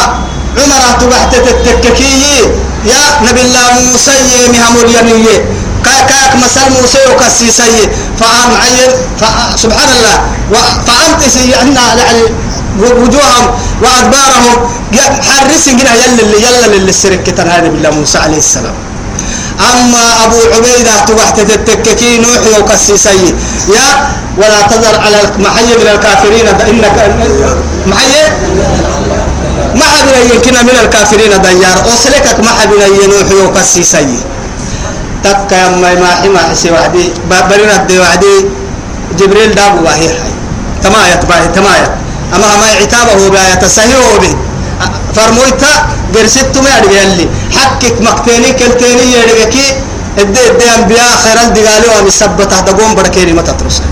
عمر 0.58 0.82
تبحت 1.00 1.34
تتككي 1.34 2.40
يا 2.84 3.00
نبي 3.26 3.40
الله 3.40 3.66
موسى 3.90 4.14
مهم 4.52 4.76
اليمية 4.84 5.36
كاك 5.84 6.36
مثل 6.44 6.60
موسى 6.80 6.98
وكسيسي 7.10 7.88
فأم 8.20 8.50
عين 8.62 8.90
سبحان 9.56 9.88
الله 9.96 10.16
فأمت 10.86 11.22
سيئنا 11.28 11.84
يعني 11.94 12.22
وجوههم 12.78 13.46
وأدبارهم 13.82 14.56
حرس 15.28 15.68
جنا 15.68 15.94
يلا 15.94 16.22
اللي 16.22 16.38
يلا 16.42 16.66
اللي 16.66 16.90
السرك 16.90 17.40
هذا 17.40 17.68
بالله 17.68 17.90
موسى 17.90 18.18
عليه 18.18 18.38
السلام 18.38 18.74
أما 19.58 20.24
أبو 20.24 20.38
عبيدة 20.54 20.94
تبحت 21.06 21.40
تتككي 21.40 22.18
نوح 22.18 22.42
وكسيسي 22.58 23.34
يا 23.74 23.86
ولا 24.38 24.62
تذر 24.70 25.00
على 25.00 25.18
المحي 25.34 25.64
من 25.64 25.88
الكافرين 25.94 26.46
إنك 26.46 26.96
محي 27.86 28.14
ما 29.74 29.84
حبنا 29.84 30.18
يمكن 30.34 30.54
من 30.54 30.76
الكافرين 30.82 31.42
ديار. 31.42 31.76
أصلكك 31.94 32.40
ما 32.40 32.50
حبنا 32.50 32.86
ينوح 32.86 33.28
وكسيسي 33.44 34.18
تك 35.24 35.52
يا 35.52 35.68
ما 35.68 35.94
ما 35.94 36.10
حما 36.22 36.40
حسي 36.50 36.70
وحدي 36.70 37.12
برنا 37.30 37.76
الدي 37.76 37.98
وحدي 38.00 38.34
جبريل 39.18 39.54
دابو 39.54 39.78
باهي 39.84 40.08
حي. 40.08 40.32
تماية 40.82 41.20
باهي 41.28 41.48
تماية 41.48 41.88
أما 42.34 42.56
ما 42.56 42.66
عتابه 42.80 43.28
باهي 43.28 43.56
تسهيه 43.56 44.18
به. 44.22 44.34
فرمويتا 45.18 45.72
قرست 46.14 46.54
ما 46.64 46.70
يدري 46.78 47.02
اللي 47.02 47.26
حكك 47.56 47.96
مقتني 48.06 48.50
كلتني 48.58 49.04
يدري 49.16 49.42
الدي 49.44 49.66
الدي 50.50 50.66
أنبياء 50.78 51.10
خير 51.24 51.38
الدقالي 51.46 51.86
وأن 51.90 52.06
يثبت 52.06 52.52
دقوم 52.66 52.94
بركيني 52.94 53.32
ما 53.32 53.42
تترسل. 53.42 53.86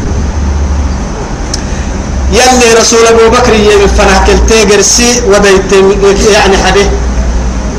يلي 2.33 2.69
رسول 2.81 3.07
أبو 3.07 3.25
بكر 3.37 3.55
يمن 3.55 3.91
فنه 3.99 4.19
كلتي 4.27 4.59
قرسي 4.71 5.11
وديت 5.31 5.73
يعني 6.35 6.57
حدي 6.65 6.87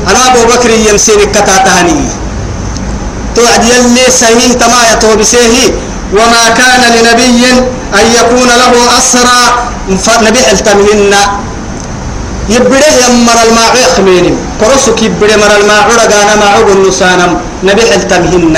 أنا 0.08 0.20
أبو 0.28 0.42
بكر 0.52 0.70
يمسيني 0.70 1.26
كتاتهني 1.26 2.00
توعد 3.36 3.64
يلي 3.64 4.04
سهيه 4.20 4.52
تما 4.52 4.80
يتوبسيه 4.92 5.68
وما 6.12 6.44
كان 6.58 6.82
لنبي 6.96 7.42
أن 7.98 8.06
يكون 8.18 8.48
له 8.60 8.72
أسرى. 8.98 9.40
نبي 10.26 10.40
ألتمهن. 10.52 11.14
يبره 12.48 12.88
يمر 13.04 13.38
الماء 13.48 13.72
يخميني 13.84 14.32
كرسك 14.60 15.02
يبره 15.02 15.36
مر 15.42 15.52
الماء 15.60 15.84
رقانا 16.00 16.34
ما 16.40 16.46
عقل 16.54 16.88
نسانم 16.88 17.32
نبي 17.62 17.94
التمهن 17.94 18.56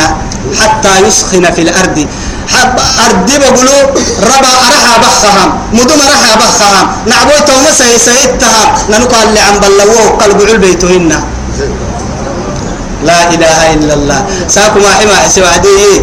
حتى 0.60 0.92
يسخن 1.06 1.44
في 1.50 1.62
الأرض. 1.62 2.06
حب 2.54 2.74
أردي 3.06 3.38
بقولوا 3.38 3.82
ربا 4.30 4.52
أرحى 4.66 4.94
بخهم. 5.02 5.50
مدوم 5.72 6.00
أرحى 6.00 6.32
بخهم. 6.42 6.86
نعبوي 7.06 7.40
توما 7.46 7.70
سي 7.78 7.98
سيتها 7.98 8.74
ننقى 8.90 9.22
اللي 9.22 9.40
عم 9.40 9.56
بلوه 9.62 10.08
قلب 10.20 10.40
البيتهن 10.40 11.10
لا 13.04 13.18
إله 13.34 13.74
إلا 13.74 13.94
الله. 13.94 14.20
ساكم 14.48 14.80
حما 14.98 15.16
حسوا 15.24 15.46
عديه 15.54 15.94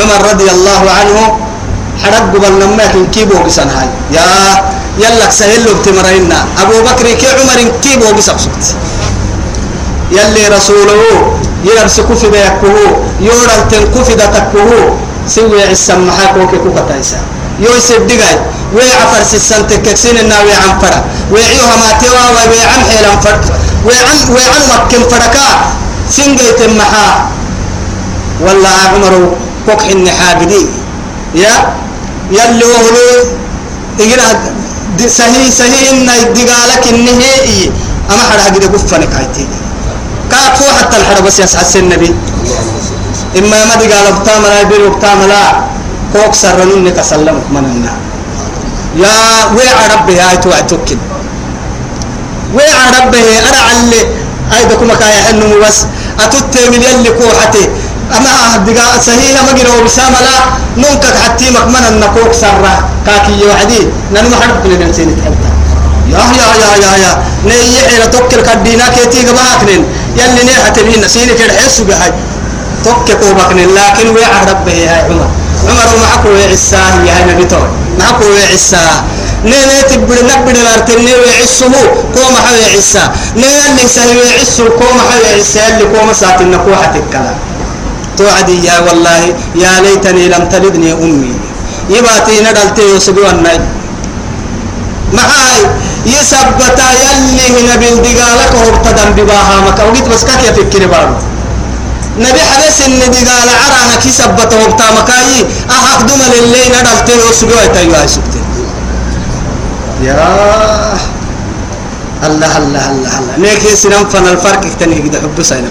عمر 0.00 0.20
رضي 0.30 0.48
الله 0.50 0.82
عنه 0.98 1.18
حرق 2.02 2.32
نمك 2.60 3.10
كيبو 3.14 3.42
بسن 3.46 3.68
هاي 3.68 3.88
يا 4.12 4.28
يلك 4.98 5.30
سهل 5.30 5.64
بتمرينا 5.74 6.38
أبو 6.62 6.76
بكر 6.86 7.06
كي 7.20 7.26
عمر؟ 7.38 7.58
كيبو 7.82 8.12
بسبسكت 8.18 8.64
يلي 10.12 10.48
رسوله 10.56 11.02
يرسكو 11.64 12.14
في 12.14 12.28
بيكه 12.30 12.76
يورل 13.20 13.60
تنكو 13.70 14.04
في 14.04 14.14
دتكه 14.14 14.70
سوي 15.28 15.62
عسام 15.70 16.06
محاكو 16.08 16.46
كي 16.50 16.58
كوكا 16.58 16.80
تايسا. 16.88 17.20
يوسف 17.60 17.98
دقاي 18.08 18.36
وي 18.74 18.86
عفر 19.00 19.22
سسان 19.32 19.66
تككسين 19.66 20.16
النا 20.18 20.40
وي 20.40 20.54
عم 20.54 20.78
فرا 20.78 21.04
ويعيوها 21.32 21.76
ما 21.76 21.90
توا 22.00 22.24
وي 22.50 22.60
عم 22.72 22.80
حيلان 22.90 23.20
فرق 23.20 23.40
وي 23.86 23.94
عم 23.94 24.18
وي 24.34 24.42
عم 24.42 24.62
مكن 24.86 25.02
فرقا 25.10 25.48
سنجيت 26.10 26.60
محا 26.78 27.08
ولا 28.40 28.68
عمر 28.94 29.36
كوك 29.66 29.80
حن 29.82 30.06
حاجدي 30.18 30.66
يا 31.34 31.54
يلي 32.30 32.64
وهلو 32.64 33.06
إجرا 34.00 34.28
سهي 35.06 35.50
سهي 35.50 35.90
إن 35.90 36.08
الدقالك 36.08 36.84
النهائي 36.90 37.70
أما 38.10 38.22
حدا 38.30 38.42
حاجدي 38.42 38.68
كفنك 38.68 39.14
عيتي 39.14 39.46
كافو 40.30 40.64
حتى 40.78 40.96
الحرب 40.96 41.24
بس 41.24 41.38
يسعى 41.40 41.80
النبي 41.82 42.14
إما 43.38 43.64
ما 43.64 43.74
دقال 43.74 44.12
بتاملا 44.12 44.60
يبير 44.60 44.88
بتاملا 44.88 45.44
كوك 46.12 46.34
سرنون 46.34 46.84
نتسلمك 46.84 47.46
من 47.52 47.64
النار. 47.64 47.98
يا 48.96 49.14
ويع 49.56 49.78
ربي 49.94 50.20
هاي 50.20 50.36
توعد 50.36 50.66
توكل 50.66 50.98
ويع 52.54 52.78
ربي 52.98 53.20
أنا 53.48 53.60
علي. 53.68 54.00
أي 54.56 54.64
دكما 54.64 54.94
كاي 54.94 55.22
حنو 55.22 55.60
بس. 55.60 55.84
أتوت 56.20 56.56
من 56.72 56.82
يلي 56.82 57.10
كوحتي. 57.10 57.68
أما 58.16 58.56
دقا 58.66 59.00
صحيح 59.00 59.42
ما 59.46 59.52
جرو 59.52 59.84
بسام 59.84 60.12
لا 60.12 60.36
نونك 60.76 61.04
حتى 61.24 61.50
مكمن 61.50 61.84
النكوك 61.88 62.32
سرة. 62.32 62.74
كاكي 63.06 63.32
يوعدي 63.40 63.80
ننو 64.12 64.36
حرب 64.40 64.66
لنا 64.66 64.86
نسين 64.90 65.16
تحبتا 65.16 65.50
يا 66.12 66.18
يا 66.40 66.48
يا 66.62 66.70
يا 66.84 66.92
يا. 67.04 67.12
نيي 67.44 67.78
حيرة 67.88 68.06
توكل 68.12 68.40
كدينا 68.40 68.88
كيتي 68.88 69.20
قباكنين. 69.28 69.82
يلي 70.16 70.42
نيحة 70.44 70.76
بهن 70.76 71.08
سيني 71.08 71.34
كده 71.34 71.52
حسو 71.60 71.84
بهاي. 71.84 72.12
توكل 72.84 73.14
كوبكنين 73.20 73.68
لكن 73.76 74.08
ويع 74.14 74.32
ربي 74.50 74.88
هاي 74.88 75.00
عمر. 75.08 75.28
عمر 75.68 75.88
معكو 76.02 76.28
ويعساه 76.28 76.94
يا 77.08 77.14
نبي 77.28 77.44
توي. 77.44 77.68
معكو 78.00 78.24
ويعساه 78.24 79.04
نيني 79.44 79.82
تبدي 79.90 80.22
نبدي 80.28 80.60
نارتني 80.62 81.12
ويعسه 81.14 81.72
كوم 82.14 82.34
حوي 82.44 82.64
عسا 82.76 83.12
نيني 83.36 83.84
سهي 83.94 84.16
ويعسه 84.16 84.64
كوم 84.68 84.96
حوي 85.08 85.40
عسا 85.40 85.68
اللي 85.68 85.84
كوم 85.84 86.12
ساتن 86.12 86.50
نكوحة 86.50 86.94
الكلام. 87.02 87.36
توعدي 88.18 88.56
يا 88.66 88.76
والله 88.86 89.20
يا 89.54 89.72
ليتني 89.84 90.28
لم 90.28 90.44
تلدني 90.52 90.92
أمي. 90.92 91.32
يباتي 91.90 92.34
ندلتي 92.46 92.84
يسقوا 92.96 93.30
الناي 93.30 93.58
معاي 95.12 95.60
يثبتا 96.06 96.88
يلي 97.04 97.46
هنا 97.56 97.74
بالدقالك 97.80 98.52
وابتدم 98.64 99.08
بباها 99.16 99.56
مكا 99.66 99.82
وقيت 99.84 100.08
بس 100.08 100.22
كاك 100.24 100.42
يفكر 100.48 100.86
بارو. 100.86 101.14
نبي 102.18 102.40
حبس 102.50 102.80
ان 102.86 102.98
دقال 103.14 103.48
عرانا 103.62 103.94
كي 104.02 104.10
ثبتا 104.10 104.56
وابتا 104.60 104.86
مكاي 104.98 105.30
احق 105.70 106.00
دم 106.08 106.20
للي 106.32 106.62
ندلتي 106.74 107.12
يسقوا 107.30 107.62
يتايوا 107.64 108.04
يسقتي 108.04 108.40
يا 110.02 110.14
الله 112.26 112.52
الله 112.58 112.84
الله 112.90 113.12
الله 113.18 113.34
نيك 113.38 113.64
سنم 113.82 114.04
فن 114.12 114.26
الفرق 114.34 114.62
اكتني 114.66 114.98
كده 115.04 115.18
حب 115.22 115.42
ساينا 115.42 115.70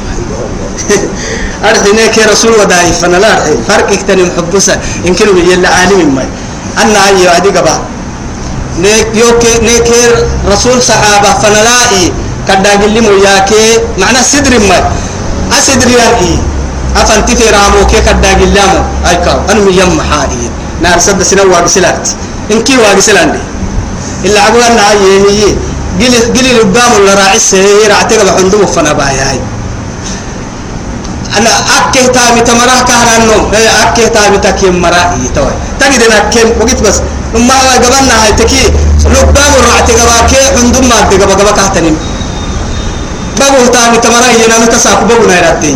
أرحي 1.69 1.91
نيك 1.91 2.17
رسول 2.31 2.51
وداي 2.59 2.93
فن 3.01 3.11
لا 3.11 3.31
أرحي 3.37 3.55
فرق 3.67 3.87
اكتني 3.91 4.23
حب 4.37 4.59
ساينا 4.59 4.81
يمكن 5.05 5.27
يلا 5.51 5.69
عالم 5.69 6.15
ما 6.15 6.25
أنا 6.81 6.99
أيوة 7.07 7.37
أدي 7.37 7.49
قبا. 7.49 7.75
نيك 8.79 9.07
يوك 9.13 9.43
نيك 9.61 9.89
رسول 10.51 10.77
صحابة 10.83 11.29
فن 11.41 11.53
لا 11.53 11.77
إيه 11.91 12.11
كدا 12.47 12.71
قلي 12.81 13.01
مياكي 13.01 13.63
معنى 13.97 14.21
سدر 14.23 14.53
ما 14.69 14.77
أسدر 15.57 15.89
يعني 15.89 16.31
أفن 16.95 17.25
تفي 17.25 17.49
رامو 17.49 17.87
كي 17.91 17.99
كدا 18.07 18.29
قلامو 18.41 18.79
أي 19.09 19.15
كاو. 19.25 19.39
أنا 19.49 19.59
ميم 19.65 20.01
حالي. 20.09 20.49
نار 20.81 20.99
سد 20.99 21.23
سنة 21.23 21.43
واقسلات 21.43 22.09
إنكي 22.51 22.77
واقسلان 22.77 23.39
إلا 24.25 24.39
عقول 24.41 24.61
أن 24.61 24.77
هي. 24.77 25.25
هي 25.29 25.43
قل 25.97 26.13
قل 26.37 26.47
قدام 26.59 26.91
ولا 27.01 27.13
راعي 27.13 27.35
السهي 27.35 27.87
رعتك 27.89 28.19
بحندو 28.25 28.65
فنا 28.65 28.93
باي 28.93 29.17
هاي 29.25 29.39
أنا 31.37 31.49
أكه 31.77 32.05
تامي 32.15 32.41
تمراه 32.41 32.81
كهر 32.89 33.07
النوم 33.17 33.53
هي 33.53 33.67
أكه 33.83 34.07
تامي 34.07 34.37
تكيم 34.37 34.81
مرائي 34.81 35.27
توي 35.35 35.53
تجد 35.79 36.01
أنا 36.01 36.19
كم 36.33 36.49
وقت 36.61 36.79
بس 36.85 36.97
ما 37.33 37.55
قبلنا 37.73 38.23
هاي 38.23 38.31
تكي 38.33 38.63
قدام 39.05 39.51
الرعتك 39.59 39.99
باكي 40.09 40.41
حندو 40.57 40.81
ما 40.81 41.01
تجب 41.09 41.29
قبل 41.31 41.49
كهتني 41.57 41.93
بابو 43.39 43.71
تامي 43.73 43.97
تمراه 43.97 44.33
ينام 44.43 44.65
تساق 44.65 45.03
بابو 45.03 45.27
نيراتي 45.27 45.75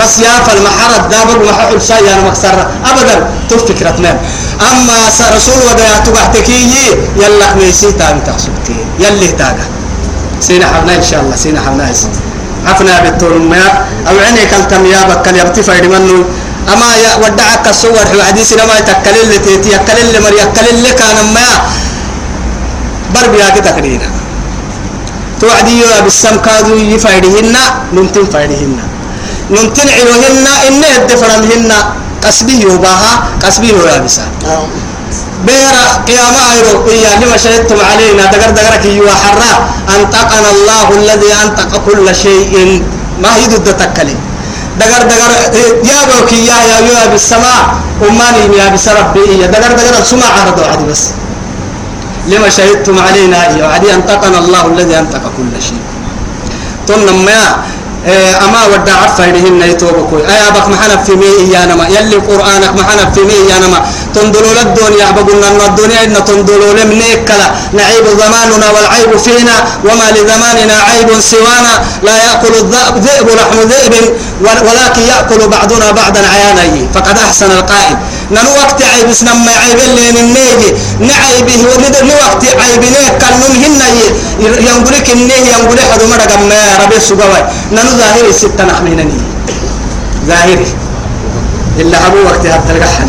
بس 0.00 0.18
يا 0.18 0.40
فالمحرد 0.46 1.08
دابر 1.08 1.42
ومحل 1.42 1.82
شيء 1.82 2.12
أنا 2.12 2.22
مكسر 2.28 2.66
أبدا 2.84 3.30
تفكرت 3.50 4.00
نام 4.00 4.18
أما 4.60 4.96
رسول 5.36 5.58
ودا 5.70 5.98
تبعتكي 6.04 6.70
يلا 7.16 7.54
ميسي 7.54 7.92
تاغي 7.92 8.20
تحسبتي 8.26 8.76
يلي 9.00 9.28
تاغا 9.28 9.66
سينا 10.40 10.66
حبنا 10.66 10.96
إن 10.96 11.02
شاء 11.02 11.20
الله 11.20 11.36
سينا 11.36 11.60
حبنا 11.60 11.92
عفنا 12.66 13.00
بالطول 13.00 13.42
ما 13.42 13.62
أو 14.08 14.14
عيني 14.18 14.44
كالتم 14.50 14.86
يا 14.86 15.00
بكال 15.08 15.36
يبتفع 15.36 15.74
منه 15.80 16.24
أما 16.72 16.88
يا 17.04 17.12
ودعك 17.22 17.64
الصور 17.68 18.06
حديث 18.28 18.52
لما 18.52 18.74
يتكلل 18.78 19.20
اللي 19.22 19.38
تيتي 19.38 19.68
يكلل 19.76 20.04
اللي 20.08 20.20
مر 20.20 20.32
يكلل 20.42 20.68
اللي 20.78 20.92
كان 20.92 21.16
ما 21.34 21.46
بربي 23.14 23.38
ياكي 23.38 23.60
تقرينا 23.60 24.08
توعدي 25.40 25.80
يا 25.80 26.00
بالسم 26.00 26.36
كادو 26.46 26.74
يفايدهن 26.76 27.56
نمتن 27.92 28.24
فايدهن. 28.32 28.78
نمتن 29.50 29.88
عيوهن 29.88 30.46
إنه 30.68 30.90
الدفرمهن 30.96 31.72
قسبي 32.24 32.60
يوباها 32.62 33.12
قسبي 33.42 33.72
هو 33.72 33.86
يابسا 33.86 34.24
بيرا 35.46 35.84
قيامة 36.08 36.42
أيرو. 36.52 36.88
إيا 36.92 37.10
لما 37.20 37.36
شهدتم 37.36 37.78
علينا. 37.90 38.22
دقر 38.32 38.50
دقرك 38.50 38.84
يوا 38.84 39.14
حرا. 39.22 39.52
أنطقنا 39.96 40.50
الله 40.54 40.86
الذي 40.98 41.30
أنطق 41.44 41.72
كل 41.86 42.06
شيء. 42.24 42.82
ما 43.22 43.32
يدد 43.42 43.66
تكلي. 43.80 44.16
دقر 44.80 45.02
دقر 45.10 45.30
يا 45.90 46.00
بوك 46.10 46.30
يا 46.32 46.58
يا 46.70 46.78
يا 46.88 47.06
بالسماء. 47.12 47.62
أماني 48.08 48.56
يا 48.58 48.66
بسرب 48.74 49.16
إيا 49.16 49.46
دقر 49.54 49.72
دقر 49.78 49.94
سمع 50.04 50.26
عرض 50.26 50.58
عدي 50.60 50.84
بس. 50.90 51.02
لما 52.26 52.48
شهدتم 52.48 52.98
علينا 52.98 53.38
إيا 53.50 53.64
عدي. 53.74 53.94
أنطقنا 53.94 54.38
الله 54.38 54.62
الذي 54.66 54.94
أنطق 54.98 55.24
كل 55.36 55.52
شيء. 55.68 55.82
تنم 56.86 57.28
أما 58.44 58.60
ودع 58.72 58.96
عفايدهن 59.04 59.62
يتوبكوي 59.62 60.22
أيا 60.28 60.50
بك 60.50 60.66
محنا 60.68 60.96
في 60.96 61.12
مي 61.20 61.26
إيانما. 61.42 61.84
يلي 61.88 62.16
قرآنك 62.16 62.72
محنا 62.80 63.10
في 63.14 63.20
مي 63.28 63.34
إيانما. 63.34 63.78
تندلوا 64.16 64.54
للدنيا 64.58 65.06
بقولنا 65.16 65.48
أن 65.48 65.60
الدنيا 65.70 66.04
إن 66.04 66.16
تندلوا 66.28 66.72
لمنيك 66.78 67.20
كلا 67.28 67.48
نعيب 67.78 68.06
زماننا 68.20 68.66
والعيب 68.74 69.10
فينا 69.26 69.56
وما 69.86 70.06
لزماننا 70.16 70.76
عيب 70.88 71.10
سوانا. 71.32 71.74
لا 72.06 72.14
يأكل 72.24 72.54
الذئب 72.96 73.28
لحم 73.38 73.58
ذئب 73.72 73.94
ولكن 74.68 75.02
يأكل 75.12 75.40
بعضنا 75.48 75.88
بعضا 76.00 76.22
عيانا 76.34 76.64
فقد 76.94 77.16
أحسن 77.18 77.50
القائل. 77.58 77.96
ننو 78.30 78.50
وقت 78.62 78.82
عيب 78.82 79.08
سنما 79.12 79.52
عيب 79.62 79.78
اللي 79.88 80.06
ننيجي 80.16 80.70
نعيبه 81.10 81.60
وندر 81.70 82.06
وقت 82.24 82.42
عيب 82.62 82.82
نيك 82.94 83.14
كان 83.22 83.34
هن 83.62 83.82
ينقلك 84.40 85.06
النيه 85.16 85.46
ينقلك 85.54 85.88
هذا 85.92 86.06
مرة 86.12 86.34
ما. 86.50 86.60
ربي 86.84 87.00
سقوي 87.08 87.40
ننو 87.72 87.90
ظاهر 88.00 88.24
الستة 88.30 88.64
نحن 88.64 88.86
ظاهري. 90.26 90.66
إلا 91.80 92.06
أبو 92.06 92.16
وقت 92.24 92.46
هذا 92.46 92.72
القحن 92.76 93.08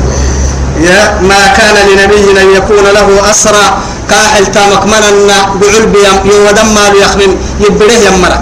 يا 0.88 1.20
ما 1.20 1.46
كان 1.56 1.74
لنبي 1.88 2.40
أن 2.42 2.50
يكون 2.56 2.84
له 2.94 3.30
أسرى 3.30 3.78
كاحل 4.10 4.46
تامك 4.46 4.84
مننا 4.86 5.38
بعلب 5.60 5.96
يودم 6.24 6.74
ما 6.74 6.88
يخمم 7.02 7.36
يبره 7.60 7.92
يمرا. 7.92 8.40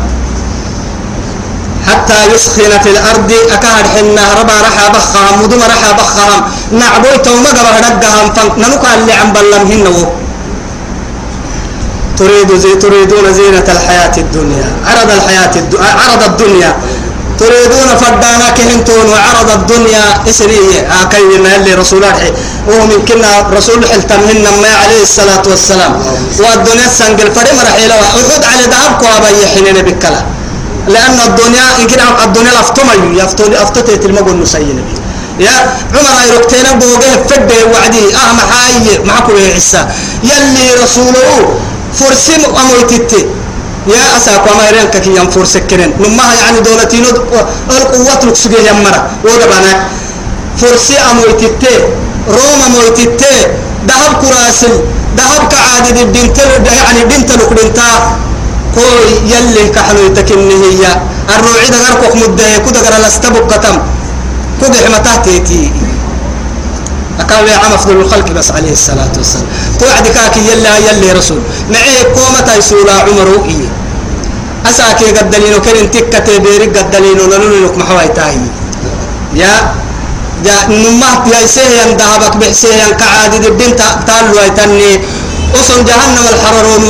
حتى 1.89 2.35
يسخن 2.35 2.79
في 2.83 2.91
الأرض 2.91 3.33
أكاد 3.51 3.87
حنا 3.95 4.23
ربا 4.41 4.53
رحا 4.53 4.89
بخهم 4.89 5.43
مدوم 5.43 5.61
رحا 5.61 5.93
بخهم 5.93 6.43
نعبويت 6.73 7.29
ومقبه 7.29 7.81
نقهم 7.81 8.35
فننقى 8.35 8.95
اللي 8.95 9.13
عم 9.13 9.33
بلمهن 9.33 10.07
تريد 12.19 12.57
زي 12.57 12.75
تريدون 12.75 13.33
زينة 13.33 13.65
الحياة 13.69 14.17
الدنيا. 14.19 14.67
عرض 14.87 15.11
الحياة 15.11 15.55
الدنيا 15.57 15.85
عرض 15.85 16.23
الدنيا. 16.23 16.77
تريدون 17.39 17.89
فدانا 18.03 18.51
كهنتون 18.59 19.07
وعرض 19.13 19.51
الدنيا 19.51 20.05
إسرية 20.31 20.79
آكينا 21.03 21.57
اللي 21.57 21.75
رسول 21.75 22.05
الله 22.05 22.33
ومن 22.69 23.05
كنا 23.09 23.31
رسول 23.57 23.87
حلتمهن 23.87 24.45
ما 24.63 24.73
عليه 24.83 25.03
الصلاة 25.03 25.45
والسلام. 25.47 25.93
والدنيا 26.39 26.89
سنقل 26.99 27.29
فريم 27.37 27.57
رحيلة 27.69 27.95
وحد 28.01 28.43
على 28.51 28.65
ذهب 28.73 28.93
كوابا 29.01 29.31
يحنين 29.43 29.79
بكلا. 29.87 30.21
لأن 30.89 31.19
الدنيا 31.27 31.67
إن 31.81 31.87
كنا 31.87 32.25
الدنيا 32.25 32.53
لفتما 32.61 32.95
يفتون 33.23 33.55
أفتتت 33.55 34.05
المقول 34.07 34.41
نسيين 34.43 34.79
يا 35.41 35.57
عمر 35.95 36.17
يركتين 36.29 36.67
بوجه 36.79 37.13
فد 37.31 37.51
وعدي. 37.73 38.05
أه 38.17 38.33
محاي 38.33 38.99
معكم 39.05 39.37
يا 39.37 39.53
عيسى. 39.55 39.87
يلي 40.23 40.67
رسوله 40.83 41.59
فرسم 41.99 42.43
أمويتتي 42.61 43.27
يا 43.89 44.17
أساك 44.17 44.45
وما 44.53 44.69
يرينك 44.69 44.97
كي 45.05 45.11
ينفر 45.17 45.45
سكرين. 45.45 45.91
نمها 46.01 46.35
يعني 46.35 46.61
دولتين 46.61 47.05
القوة 47.05 47.49
لكسجي 48.27 48.57
يمرا 48.69 49.01
ودبانا 49.25 49.73
فرسي 50.61 50.95
أمويتتي 51.11 51.75
روما 52.29 52.69
مويتتي 52.75 53.35
دهب 53.89 54.13
كراسل 54.23 54.75
دهب 55.17 55.43
كعادة 55.53 56.03
الدنتل 56.03 56.51
يعني 56.67 57.01
دنتل 57.05 57.41
كدنتا 57.51 57.89
كوي 58.75 59.31
يلي 59.33 59.69
كحلو 59.75 60.07
يتكني 60.07 60.55
هي. 60.65 60.85
الروعي 61.37 61.69
دغركوك 61.75 62.17
مدة 62.17 62.59
كده 62.67 62.81
غرا 62.81 62.99
لاستبق 62.99 63.47
كتم 63.55 63.77
كده 64.61 64.79
يا 67.19 67.57
عم 67.57 67.73
أفضل 67.73 67.97
الخلق 67.97 68.29
بس 68.31 68.51
عليه 68.51 68.73
الصلاة 68.73 69.13
والسلام. 69.17 69.47
توعد 69.81 70.07
كاكي 70.09 70.41
يلا 70.41 70.73
يلي 70.79 71.13
رسول. 71.13 71.41
معي 71.71 72.05
قومة 72.17 72.49
يسولا 72.59 72.93
عمر 72.93 73.45
إيه 73.45 73.69
أساكي 74.71 75.05
قد 75.17 75.31
دلينو 75.31 75.61
كرين 75.61 75.91
تكة 75.91 76.39
بيرك 76.39 76.77
قد 76.79 76.91
دلينو 76.91 77.25
نلولك 77.27 77.79
محواي 77.79 78.09
تاهي 78.09 78.41
يا 79.35 79.53
يا 80.45 80.57
نمه 80.69 81.13
يا 81.33 81.47
سيهن 81.47 81.97
ذهبك 82.01 82.37
بحسيهن 82.37 82.91
كعادي 83.01 83.49
الدين 83.49 83.77
تالو 84.07 84.39
يتني. 84.47 84.93
أصل 85.61 85.85
جهنم 85.85 86.25
الحررون 86.35 86.83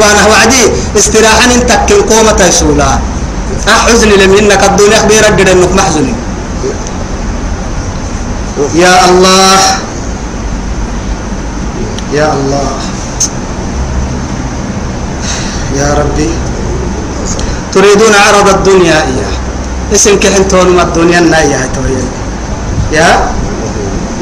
وأنا 0.00 0.22
وعدي. 0.30 0.64
استراحة 0.98 1.44
انتكن 1.54 2.00
قومة 2.10 2.40
يسولا. 2.48 2.98
أحزن 3.68 4.08
لمنك 4.08 4.62
الدنيا 4.64 4.98
خبيرك 4.98 5.40
قد 5.40 5.48
إنك 5.48 5.72
محزني 5.74 6.14
يا 8.56 8.94
الله. 9.08 9.60
يا 12.12 12.32
الله. 12.32 12.70
يا 15.76 15.88
ربي. 16.00 16.30
تريدون 17.72 18.14
عرض 18.14 18.48
الدنيا 18.48 18.96
إياه. 19.12 19.34
اسم 19.92 20.16
كحنتون 20.18 20.68
ما 20.72 20.82
الدنيا 20.82 21.18
الناية 21.18 21.68
يا؟ 22.92 23.08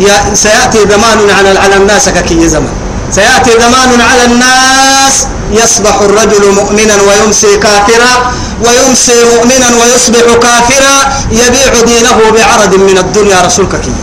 يا 0.03 0.35
سيأتي 0.35 0.83
زمان 0.90 1.31
على 1.31 1.59
على 1.59 1.77
الناس 1.77 2.09
ككي 2.09 2.49
زمان. 2.49 2.75
سيأتي 3.14 3.53
زمان 3.55 4.01
على 4.01 4.25
الناس 4.25 5.27
يصبح 5.53 5.94
الرجل 6.01 6.44
مؤمنا 6.59 6.97
ويمسي 7.07 7.57
كافرا 7.57 8.12
ويمسي 8.66 9.18
مؤمنا 9.35 9.68
ويصبح 9.79 10.27
كافرا 10.42 10.97
يبيع 11.31 11.73
دينه 11.87 12.18
بعرض 12.35 12.75
من 12.75 12.99
الدنيا 12.99 13.40
رسولك 13.47 13.81
كي 13.81 13.94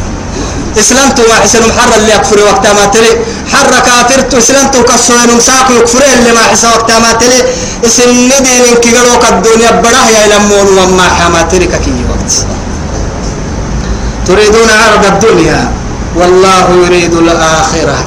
اسلمت 0.79 1.19
وحسن 1.29 1.59
محر 1.69 1.91
اللي 1.97 2.13
يكفر 2.13 2.39
وقت 2.39 2.67
ما 2.67 2.85
تلي. 2.85 3.11
حر 3.53 3.73
كافرت 3.85 4.33
اسلمت 4.33 4.75
كسوين 4.89 5.37
مساق 5.37 5.67
يكفر 5.71 6.03
اللي 6.19 6.31
ما 6.31 6.43
حس 6.51 6.63
وقت 6.65 6.91
ما 6.91 7.11
تلي. 7.13 7.39
اسم 7.85 8.09
ندين 8.31 8.75
كيلوك 8.83 9.23
الدنيا 9.29 9.71
براه 9.71 10.07
يا 10.17 10.23
لمون 10.31 10.77
وما 10.77 11.03
حماترك 11.03 11.73
كي 11.85 11.93
وقت. 12.09 12.33
تريدون 14.27 14.69
عرض 14.69 15.05
الدنيا 15.05 15.71
والله 16.15 16.65
يريد 16.85 17.13
الآخرة 17.13 17.97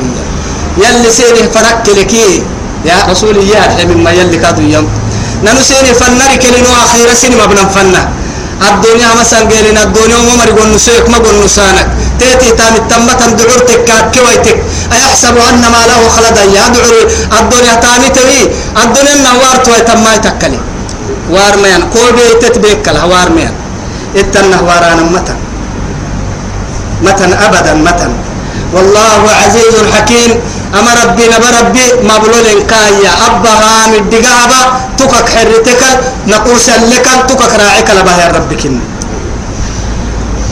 يلي 0.78 1.10
سيني 1.10 1.42
فرك 1.54 1.86
لكي 1.98 2.42
يا 2.84 2.96
رسول 3.10 3.38
الله 3.38 3.60
حبيب 3.78 3.98
ما 3.98 4.10
يلي 4.10 4.36
كادو 4.36 4.62
يم. 4.62 4.86
نانو 5.44 5.60
سيني 5.68 5.94
فنرك 6.00 6.44
لنو 6.54 6.70
آخرة 6.84 7.14
سيني 7.20 7.36
مبنى 7.36 7.64
فنة. 7.74 8.02
الدنيا 8.68 9.08
مثلا 9.20 9.40
قيلنا 9.50 9.82
الدنيا 9.82 10.16
وما 10.16 10.34
مرقون 10.40 10.72
نسيك 10.74 11.08
ما 11.08 11.18
قول 11.18 11.44
نسانك. 11.44 11.88
تيتي 12.18 12.50
تام 12.58 12.74
التمة 12.74 13.20
دعورتك 13.38 13.88
كويتك. 14.14 14.58
أيحسب 14.92 15.36
أن 15.48 15.62
ما 15.74 15.82
له 15.90 16.08
خلدا 16.16 16.44
يدعو 16.44 16.98
الدنيا 17.38 17.74
تامي 17.74 18.08
تبي 18.08 18.40
الدنيا 18.82 19.14
نوار 19.26 19.56
توي 19.64 19.80
تما 19.80 20.14
يتكلي 20.14 20.60
وار 21.30 21.54
كل 21.94 22.08
بيتت 22.16 22.58
بيكلا. 22.58 23.04
وار 23.04 23.30
ميان. 23.36 23.54
اتنه 24.16 24.62
وارانا 24.62 25.02
متن. 25.02 25.36
متن 27.02 27.32
أبدا 27.32 27.74
متن. 27.74 28.12
والله 28.74 29.22
عزيز 29.44 29.74
حكيم 29.94 30.30
أما 30.78 30.90
ربي 31.04 31.24
نبى 31.34 31.48
ربي. 31.60 31.86
مبلول 32.10 32.62
كايا 32.70 33.12
أبا 33.26 33.52
هام 33.62 33.92
الدقابة. 33.94 34.60
تكك 34.98 35.28
حرتك. 35.34 35.82
نقوس 36.26 36.68
لك 36.68 37.06
تكك 37.28 37.52
راعك 37.60 37.88
لبها 37.90 38.18
يا 38.22 38.28
ربك 38.36 38.62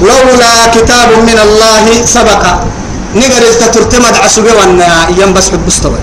لولا 0.09 0.55
كتاب 0.75 1.09
من 1.29 1.38
الله 1.47 1.85
سبق. 2.17 2.45
نقر 3.15 3.43
التترتمد 3.53 4.15
عسوبي 4.25 4.53
وأنا 4.59 5.09
ينبس 5.21 5.47
حب 5.53 5.67
استوى 5.69 6.01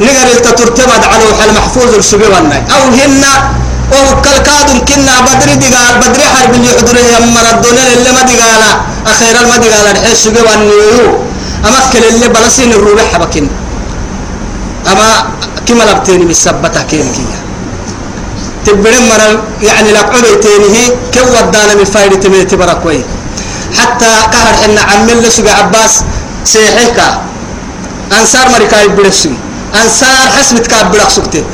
نقر 0.00 0.28
التترتمد 0.36 1.02
على 1.12 1.24
وحل 1.30 1.50
محفوظ 1.58 1.94
السوبي 1.94 2.26
وأنا. 2.26 2.58
أو 2.74 2.82
هن 2.98 3.22
أو 3.96 4.04
كالكاد 4.24 4.68
كنا 4.88 5.14
بدر 5.26 5.48
دقال 5.62 5.94
بدر 6.02 6.22
حرب 6.34 6.52
اللي 6.54 6.70
حضره 6.78 7.02
يمر 7.14 7.46
الدنيا 7.54 7.86
اللي 7.96 8.10
ما 8.16 8.22
دقالا 8.30 8.70
أخيرا 9.12 9.42
ما 9.50 9.56
دقالا 9.62 9.90
الحين 9.90 10.14
سوبي 10.14 10.40
وأنا. 10.46 10.72
أما 11.66 11.78
كل 11.92 12.04
اللي 12.10 12.26
بلسين 12.34 12.72
الروح 12.72 13.12
حبكين. 13.14 13.46
أما 14.90 15.08
كما 15.66 15.84
لبتيني 15.84 16.24
بالسبتة 16.24 16.82
كين 16.90 17.06
كيا 17.14 17.41
تبرم 18.66 19.08
مرة 19.08 19.42
يعني 19.62 19.92
لقعد 19.92 20.24
تينه 20.40 20.76
كو 21.14 21.20
ودانا 21.34 21.74
من 21.74 21.84
فايدة 21.84 22.16
تمي 22.16 22.44
تبرا 22.44 22.72
كوي 22.72 23.00
حتى 23.78 24.10
كهر 24.32 24.54
إن 24.64 24.78
عمل 24.78 25.22
لسوق 25.22 25.50
عباس 25.50 26.04
سيحيكا 26.44 27.20
أنصار 28.20 28.48
مريكا 28.52 28.82
يبرسوي 28.82 29.36
أنصار 29.82 30.28
حسبت 30.38 30.66
كابلك 30.66 31.10
سكتي. 31.10 31.44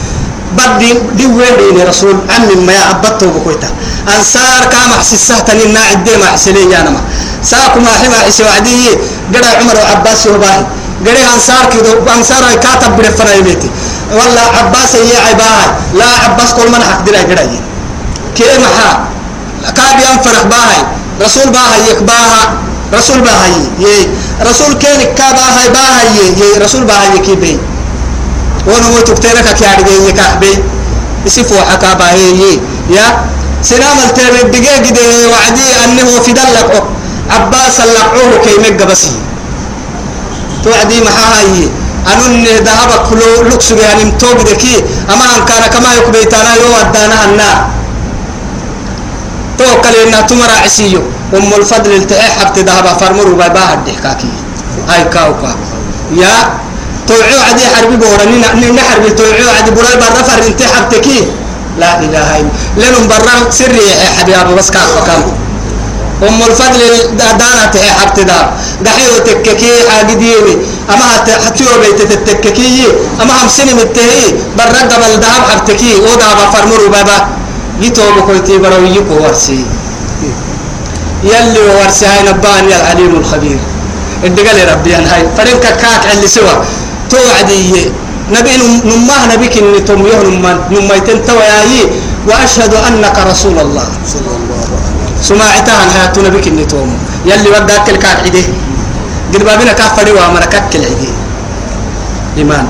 بدي 0.58 0.94
دي 1.16 1.26
وين 1.26 1.88
رسول؟ 1.88 2.16
عمي 2.34 2.54
ما 2.66 2.72
يعبطه 2.72 3.26
بكويتا 3.26 3.70
أنصار 4.16 4.64
كام 4.72 4.90
حسسه 5.00 5.38
تنين 5.38 5.72
ناعد 5.72 6.08
ما 6.20 6.26
حسلي 6.26 6.76
أنا 6.80 6.90
ما 6.90 7.00
ساكو 7.44 7.78
ما 7.80 7.92
حما 8.00 8.18
حسي 8.26 8.42
وعدي 8.42 8.88
قد 9.34 9.44
عمر 9.60 9.76
وعباس 9.76 10.26
وباهي 10.26 10.64
قد 11.06 11.16
أنصار 11.34 11.64
كده 11.72 12.14
أنصار 12.16 12.42
كاتب 12.64 12.96
برفنا 12.96 13.34
يميتي. 13.34 13.70
والله 14.12 14.46
عباس 14.58 14.96
هي 14.96 15.16
عباها 15.28 15.66
لا 15.94 16.04
عباس 16.24 16.54
كل 16.54 16.68
من 16.68 16.82
حق 16.82 17.00
دلا 17.04 17.18
قد 17.18 17.60
كي 18.36 18.44
محا؟ 18.58 18.90
كابي 19.76 20.02
أنفرح 20.12 20.42
باهي. 20.42 20.80
رسول 21.24 21.50
باهي 21.50 21.90
يكباها 21.90 22.42
رسول 22.94 23.20
باهي 23.20 23.52
يي. 23.78 24.08
رسول 24.50 24.72
كين 24.72 25.00
كاباهي 25.18 25.68
باهي 25.68 26.26
يي. 26.40 26.58
رسول 26.64 26.84
باهي 26.84 27.18
كي 27.18 27.34
بي. 27.34 27.58
وأنا 28.66 28.88
مو 28.88 29.00
تكتيرك 29.00 29.54
كي 29.58 29.66
عدي 29.66 30.08
يكاحبي 30.08 30.52
يسفوا 31.26 31.60
حكا 31.72 31.94
باهي 31.94 32.60
يا. 32.90 33.06
سلام 33.62 33.98
التابع 34.08 34.40
الدقيق 34.40 34.78
دي 34.78 35.26
وعدي 35.32 35.68
أنه 35.84 36.20
في 36.24 36.32
دلك 36.32 36.82
عباس 37.30 37.80
اللقعوه 37.80 38.38
كي 38.44 38.54
مجا 38.62 38.84
بسي 38.84 39.12
توعدي 40.64 41.00
محاهي 41.00 41.68
أنن 42.14 42.44
ذهب 42.44 42.90
كل 43.10 43.20
لكس 43.50 43.70
يعني 43.70 44.04
متوق 44.04 44.42
دكي 44.42 44.76
أما 45.12 45.24
أن 45.36 45.44
كان 45.48 45.62
كما 45.70 45.94
يكبيتانا 45.94 46.54
يو 46.54 46.68
ودانا 46.76 47.24
النا 47.24 47.50
توكل 49.58 49.94
إنها 50.06 50.20
تمر 50.20 50.50
عسيو 50.64 51.02
أم 51.34 51.52
الفضل 51.58 51.92
التحي 51.92 52.30
حبت 52.38 52.58
ذهب 52.58 52.86
فرمرو 53.00 53.34
باباها 53.36 53.74
الدحكاكي 53.74 54.28
هاي 54.88 55.04
كاوكا 55.04 55.56
يا 56.16 56.34
توعيو 57.08 57.40
عدي 57.48 57.64
حربي 57.76 57.96
بورا 57.96 58.24
نحربي 58.78 59.10
توعيو 59.10 59.48
عدي 59.58 59.70
بورا 59.70 59.94
برفر 59.94 60.46
انت 60.46 60.62
حبتكي 60.62 61.26
لا 61.78 61.98
إله 62.00 62.28
إلا 62.40 62.50
لنم 62.76 63.08
برا 63.08 63.50
سري 63.50 63.86
حبيبي 64.18 64.54
بس 64.54 64.70
كاف 64.70 64.92
كم 65.06 65.22
أم 66.22 66.42
الفضل 66.42 66.80
دانا 67.18 67.66
تهي 67.72 67.90
حبت 67.92 68.20
دا 68.20 68.50
دحيو 68.82 69.18
تككي 69.26 69.70
حاجديني 69.90 70.54
أما 70.90 71.04
حتيو 71.46 71.66
بيت 71.82 72.02
تتككي. 72.02 72.86
أما 73.22 73.32
هم 73.42 73.48
سنة 73.48 73.74
متهي. 73.74 74.34
برا 74.58 74.80
قبل 74.90 75.20
دهب 75.20 75.42
حبتكي 75.50 75.94
ودا 75.94 76.28
بفرمرو 76.38 76.88
بابا. 76.90 77.18
يتوب 77.80 78.16
كويتي 78.26 78.58
بروي 78.58 78.90
يكو 78.96 79.14
ورسي. 79.24 79.62
يلي 81.24 81.60
ورسي 81.78 82.06
هاي 82.06 82.22
نبان 82.28 82.64
يا 82.70 82.76
العليم 82.80 83.14
الخبير. 83.22 83.58
الدقال 84.24 84.58
ربي 84.72 84.94
هاي. 84.94 85.22
فرنك 85.36 85.62
كاك 85.62 86.04
اللي 86.12 86.26
سوا. 86.26 86.54
توعدي 87.10 87.92
نبي 88.30 88.52
نماه 88.84 89.22
نبيك 89.32 89.58
إن 89.58 89.84
توم 89.84 90.06
يه 90.06 90.22
نمان 90.34 90.58
نمايتن 90.70 91.18
توياي. 91.26 91.90
وأشهد 92.28 92.74
أنك 92.74 93.16
رسول 93.30 93.58
الله. 93.58 93.86
سماعتها 95.22 95.78
حياة 95.92 96.12
نبيك 96.16 96.46
إن 96.48 96.68
توم. 96.68 96.98
يلي 97.26 97.48
وداك 97.50 97.90
الكاك 97.90 98.18
عده 98.24 98.46
قد 99.34 99.42
بابنا 99.44 99.72
كافري 99.72 100.12
وامركك 100.12 100.72
العده 100.74 101.12
إيمان. 102.36 102.66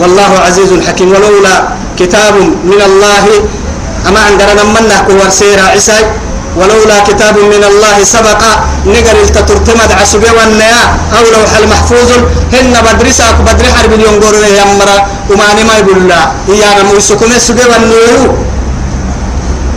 والله 0.00 0.30
عزيز 0.46 0.70
حكيم. 0.88 1.08
ولولا 1.12 1.54
كتاب 1.98 2.34
من 2.64 2.80
الله 2.88 3.24
أما 4.08 4.20
عندنا 4.20 4.64
منا 4.74 4.96
كور 5.06 5.28
سيرا 5.30 5.62
عيسى 5.62 5.98
ولولا 6.56 6.98
كتاب 7.08 7.36
من 7.38 7.62
الله 7.70 7.96
سبق 8.04 8.42
نقر 8.86 9.16
التترتمد 9.24 9.90
عسبي 10.00 10.30
والنيا. 10.36 10.82
أو 11.16 11.24
لوح 11.32 11.52
المحفوظ. 11.62 12.10
هن 12.52 12.74
بدرسا 12.86 13.26
بدر 13.46 13.64
حرب 13.76 13.92
اليوم 13.92 14.14
قولوا 14.22 14.46
يا 14.58 14.64
مرا 14.64 14.96
وما 15.30 15.46
ما 15.68 15.74
يقول 15.80 16.08
لا 16.08 16.20
إيانا 16.48 16.82
موسكم 16.92 17.30
السبي 17.32 17.64
والنيو. 17.70 18.51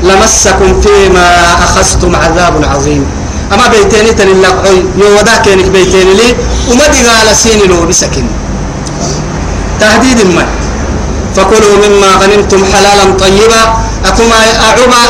لمسكم 0.04 0.82
فيما 0.82 1.28
أخذتم 1.66 2.16
عذاب 2.16 2.54
عظيم. 2.74 3.06
أما 3.54 3.68
بيتيني 3.68 4.12
تلي 4.14 4.34
يو 4.98 5.08
ودا 5.18 5.38
كينك 5.46 5.66
بيتيني 5.66 6.14
لي 6.14 6.36
وما 6.72 6.84
قال 6.84 7.36
سيني 7.36 7.68
لو 7.68 7.86
بسكن. 7.86 8.26
تهديد 9.80 10.20
ما. 10.36 10.46
فكلوا 11.36 11.76
مما 11.84 12.08
غنمتم 12.22 12.62
حلالا 12.66 13.06
طيبا. 13.20 13.62
أكما 14.06 14.36
أعبا 14.68 15.04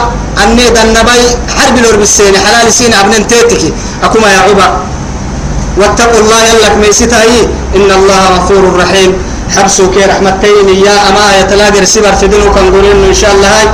أني 0.43 0.67
النبي 0.67 1.21
حرب 1.57 1.77
لور 1.83 1.95
بالسين 1.95 2.37
حلال 2.37 2.73
سين 2.73 2.93
ابن 2.93 3.27
تيتك. 3.27 3.73
أكما 4.03 4.27
يا 4.27 4.39
عبا 4.39 4.67
واتقوا 5.77 6.19
الله 6.19 6.41
يلك 6.43 6.75
ميستهي 6.81 7.41
إن 7.75 7.91
الله 7.91 8.21
غفور 8.35 8.63
رحيم. 8.79 9.13
حبسوا 9.55 9.87
كي 9.93 10.05
رحمتين. 10.05 10.67
يا 10.85 11.09
أما 11.09 11.25
يتلاقي 11.39 11.79
رسيبر 11.79 12.13
في 12.19 12.27
دينه 12.27 12.53
كان 12.55 12.67
إن 13.09 13.13
شاء 13.13 13.31
الله 13.35 13.47
هاي. 13.47 13.67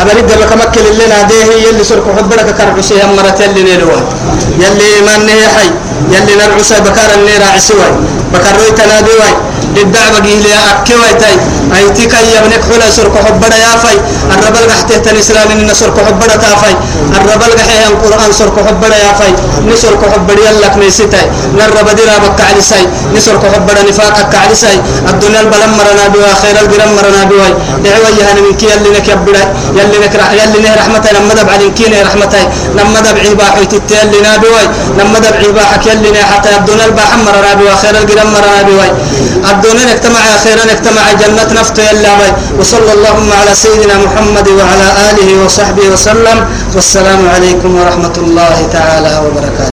أبرد 0.00 0.30
لك 0.40 0.52
مكة 0.52 0.80
لنا 1.00 1.22
ديه 1.22 1.68
يلي 1.68 1.84
سرق 1.84 2.06
حبرك 2.18 2.48
كرعسي 2.58 3.02
هم 3.02 3.16
مرت 3.16 3.40
يلي 3.40 3.62
نيلوا 3.62 4.00
يلي 4.62 4.90
من 5.06 5.28
حي 5.54 5.70
يلي 6.14 6.34
نرعسي 6.40 6.80
بكار 6.80 7.10
النير 7.18 7.42
عسوي 7.54 7.88
بكار 8.32 8.54
رويتنا 8.58 9.00
دوي 9.00 9.30
الدعوة 9.76 10.18
قيلة 10.26 10.50
أكوي 10.70 11.12
تاي 11.20 11.34
أي 11.76 11.90
تكا 11.90 12.18
يبنك 12.34 12.62
حلا 12.72 12.90
سرق 12.90 13.14
حبرا 13.26 13.56
يا 13.56 13.76
في 13.82 13.94
الربل 14.34 14.70
قحته 14.70 15.10
الإسلام 15.10 15.48
إن 15.50 15.74
سرق 15.74 15.96
حبرا 16.06 16.36
تافي 16.36 16.72
الربل 17.16 17.50
قحيه 17.58 17.86
القرآن 17.88 18.32
سرق 18.32 18.56
حبرا 18.68 18.96
يا 19.04 19.12
في 19.18 19.28
نسرق 19.72 20.02
حبرا 20.12 20.40
يلك 20.48 20.76
ميسيتاي 20.76 21.24
نرب 21.58 21.88
ديرا 21.96 22.18
بك 22.24 22.40
علي 22.40 22.60
ساي 22.62 22.86
نسرق 23.14 23.42
حبرا 23.54 23.82
نفاقك 23.88 24.34
علي 24.34 24.54
ساي 24.54 24.76
الدنيا 25.08 25.40
البلم 25.40 25.70
مرنا 25.78 26.08
بوا 26.08 26.34
خير 26.42 26.56
البرم 26.62 26.90
مرنا 26.96 27.22
بوا 27.30 27.48
دعوة 27.84 28.08
يهنا 28.18 28.40
من 28.40 28.54
كي 28.60 28.66
يلي 28.66 28.90
نكبرا 28.98 29.42
يلي 29.78 29.96
نكرح 30.04 30.28
يلي 30.32 30.58
نه 30.64 30.70
رحمته 30.80 31.10
لما 31.16 31.34
دب 31.34 31.48
على 31.50 31.70
كين 31.70 31.92
رحمته 32.06 32.42
لما 32.78 33.00
دب 33.00 33.16
عباح 33.26 33.54
يتتيل 33.62 34.06
لنا 34.18 34.36
بوا 34.42 34.62
لما 34.98 35.18
دب 35.18 35.34
عباحك 35.44 35.86
يلي 35.86 36.10
نه 36.10 36.22
حتى 36.30 36.48
الدنيا 36.56 36.84
البحر 36.86 37.16
مرنا 37.26 37.54
بوا 37.54 37.74
خير 37.82 37.94
البرم 37.98 38.28
مرنا 38.34 38.62
بوا 38.68 38.88
الدنيا 39.60 39.92
اجتمع 39.92 40.24
خيرا 40.44 40.64
اجتمع 40.72 41.04
جنة 41.12 41.60
نفط 41.60 41.78
يلا 41.78 42.16
وصلى 42.58 42.92
اللهم 42.96 43.28
على 43.40 43.52
سيدنا 43.54 43.96
محمد 44.08 44.48
وعلى 44.48 44.88
آله 45.10 45.44
وصحبه 45.44 45.84
وسلم. 45.92 46.38
والسلام 46.74 47.28
عليكم 47.28 47.70
ورحمة 47.76 48.16
الله 48.16 48.68
تعالى 48.72 49.12
وبركاته. 49.24 49.69